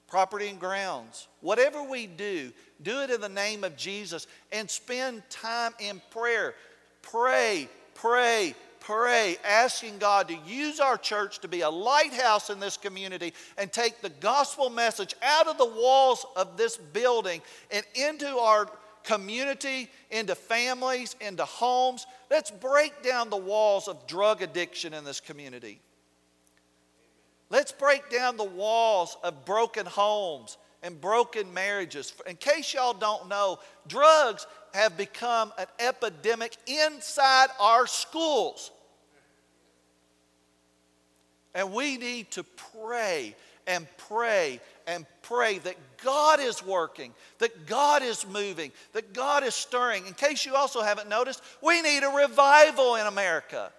property 0.08 0.48
and 0.48 0.58
grounds. 0.58 1.28
Whatever 1.40 1.82
we 1.82 2.06
do, 2.06 2.50
do 2.82 3.02
it 3.02 3.10
in 3.10 3.20
the 3.20 3.28
name 3.28 3.62
of 3.62 3.76
Jesus 3.76 4.26
and 4.50 4.68
spend 4.68 5.22
time 5.30 5.72
in 5.78 6.00
prayer. 6.10 6.54
Pray, 7.02 7.68
pray, 7.94 8.54
pray, 8.80 9.36
asking 9.44 9.98
God 9.98 10.28
to 10.28 10.36
use 10.46 10.80
our 10.80 10.96
church 10.96 11.40
to 11.40 11.48
be 11.48 11.60
a 11.60 11.70
lighthouse 11.70 12.50
in 12.50 12.58
this 12.58 12.76
community 12.76 13.34
and 13.58 13.72
take 13.72 14.00
the 14.00 14.08
gospel 14.08 14.70
message 14.70 15.14
out 15.22 15.46
of 15.46 15.58
the 15.58 15.66
walls 15.66 16.24
of 16.36 16.56
this 16.56 16.76
building 16.76 17.42
and 17.70 17.84
into 17.94 18.26
our 18.26 18.68
community, 19.04 19.90
into 20.10 20.34
families, 20.34 21.16
into 21.20 21.44
homes. 21.44 22.06
Let's 22.30 22.50
break 22.50 23.02
down 23.02 23.30
the 23.30 23.36
walls 23.36 23.88
of 23.88 24.06
drug 24.06 24.42
addiction 24.42 24.94
in 24.94 25.04
this 25.04 25.20
community. 25.20 25.80
Let's 27.50 27.72
break 27.72 28.10
down 28.10 28.36
the 28.36 28.44
walls 28.44 29.16
of 29.22 29.44
broken 29.44 29.86
homes 29.86 30.58
and 30.82 31.00
broken 31.00 31.52
marriages. 31.54 32.12
In 32.26 32.36
case 32.36 32.74
y'all 32.74 32.92
don't 32.92 33.28
know, 33.28 33.58
drugs 33.86 34.46
have 34.74 34.96
become 34.96 35.52
an 35.58 35.66
epidemic 35.78 36.56
inside 36.66 37.48
our 37.58 37.86
schools. 37.86 38.70
And 41.54 41.72
we 41.72 41.96
need 41.96 42.30
to 42.32 42.44
pray 42.44 43.34
and 43.66 43.86
pray 43.96 44.60
and 44.86 45.06
pray 45.22 45.58
that 45.58 45.76
God 46.02 46.40
is 46.40 46.64
working, 46.64 47.12
that 47.38 47.66
God 47.66 48.02
is 48.02 48.26
moving, 48.26 48.72
that 48.92 49.12
God 49.12 49.42
is 49.42 49.54
stirring. 49.54 50.06
In 50.06 50.14
case 50.14 50.46
you 50.46 50.54
also 50.54 50.82
haven't 50.82 51.08
noticed, 51.08 51.42
we 51.62 51.82
need 51.82 52.02
a 52.02 52.08
revival 52.08 52.94
in 52.96 53.06
America. 53.06 53.72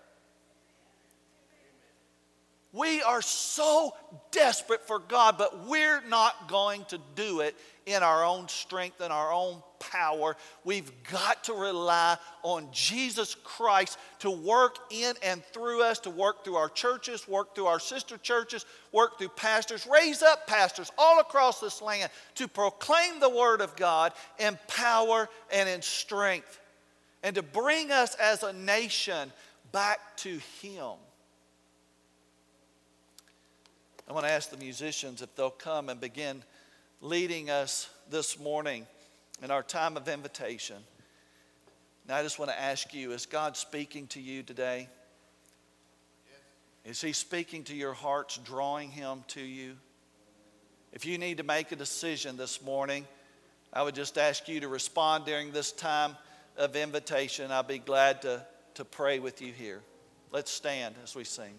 We 2.71 3.01
are 3.01 3.23
so 3.23 3.95
desperate 4.31 4.85
for 4.85 4.99
God, 4.99 5.39
but 5.39 5.67
we're 5.67 6.01
not 6.07 6.47
going 6.47 6.85
to 6.85 6.99
do 7.15 7.39
it 7.39 7.55
in 7.87 8.03
our 8.03 8.23
own 8.23 8.47
strength 8.47 9.01
and 9.01 9.11
our 9.11 9.33
own 9.33 9.63
power. 9.79 10.37
We've 10.63 10.91
got 11.11 11.45
to 11.45 11.53
rely 11.53 12.17
on 12.43 12.67
Jesus 12.71 13.35
Christ 13.43 13.97
to 14.19 14.29
work 14.29 14.77
in 14.91 15.15
and 15.23 15.43
through 15.45 15.81
us, 15.81 15.97
to 15.99 16.11
work 16.11 16.43
through 16.43 16.57
our 16.57 16.69
churches, 16.69 17.27
work 17.27 17.55
through 17.55 17.65
our 17.65 17.79
sister 17.79 18.19
churches, 18.19 18.67
work 18.91 19.17
through 19.17 19.29
pastors, 19.29 19.87
raise 19.91 20.21
up 20.21 20.45
pastors 20.45 20.91
all 20.95 21.19
across 21.19 21.59
this 21.59 21.81
land 21.81 22.11
to 22.35 22.47
proclaim 22.47 23.19
the 23.19 23.29
Word 23.29 23.61
of 23.61 23.75
God 23.75 24.13
in 24.37 24.59
power 24.67 25.27
and 25.51 25.67
in 25.67 25.81
strength, 25.81 26.59
and 27.23 27.33
to 27.35 27.41
bring 27.41 27.91
us 27.91 28.13
as 28.15 28.43
a 28.43 28.53
nation 28.53 29.31
back 29.71 30.17
to 30.17 30.39
Him. 30.61 30.93
I 34.09 34.13
want 34.13 34.25
to 34.25 34.31
ask 34.31 34.49
the 34.49 34.57
musicians 34.57 35.21
if 35.21 35.35
they'll 35.35 35.51
come 35.51 35.87
and 35.87 36.01
begin 36.01 36.41
leading 36.99 37.51
us 37.51 37.87
this 38.09 38.39
morning 38.39 38.87
in 39.43 39.51
our 39.51 39.61
time 39.61 39.97
of 39.97 40.07
invitation. 40.07 40.77
Now, 42.07 42.15
I 42.15 42.23
just 42.23 42.39
want 42.39 42.49
to 42.49 42.59
ask 42.59 42.91
you 42.91 43.11
is 43.11 43.27
God 43.27 43.55
speaking 43.55 44.07
to 44.07 44.19
you 44.19 44.41
today? 44.41 44.89
Is 46.85 46.99
He 47.01 47.13
speaking 47.13 47.63
to 47.65 47.75
your 47.75 47.93
hearts, 47.93 48.39
drawing 48.43 48.89
Him 48.89 49.23
to 49.27 49.41
you? 49.41 49.75
If 50.91 51.05
you 51.05 51.19
need 51.19 51.37
to 51.37 51.43
make 51.43 51.71
a 51.71 51.75
decision 51.75 52.35
this 52.35 52.63
morning, 52.63 53.05
I 53.71 53.83
would 53.83 53.93
just 53.93 54.17
ask 54.17 54.47
you 54.47 54.59
to 54.61 54.67
respond 54.67 55.25
during 55.25 55.51
this 55.51 55.71
time 55.71 56.15
of 56.57 56.75
invitation. 56.75 57.51
I'll 57.51 57.61
be 57.61 57.77
glad 57.77 58.23
to, 58.23 58.43
to 58.73 58.85
pray 58.85 59.19
with 59.19 59.39
you 59.39 59.53
here. 59.53 59.81
Let's 60.31 60.49
stand 60.49 60.95
as 61.03 61.13
we 61.13 61.25
sing. 61.25 61.53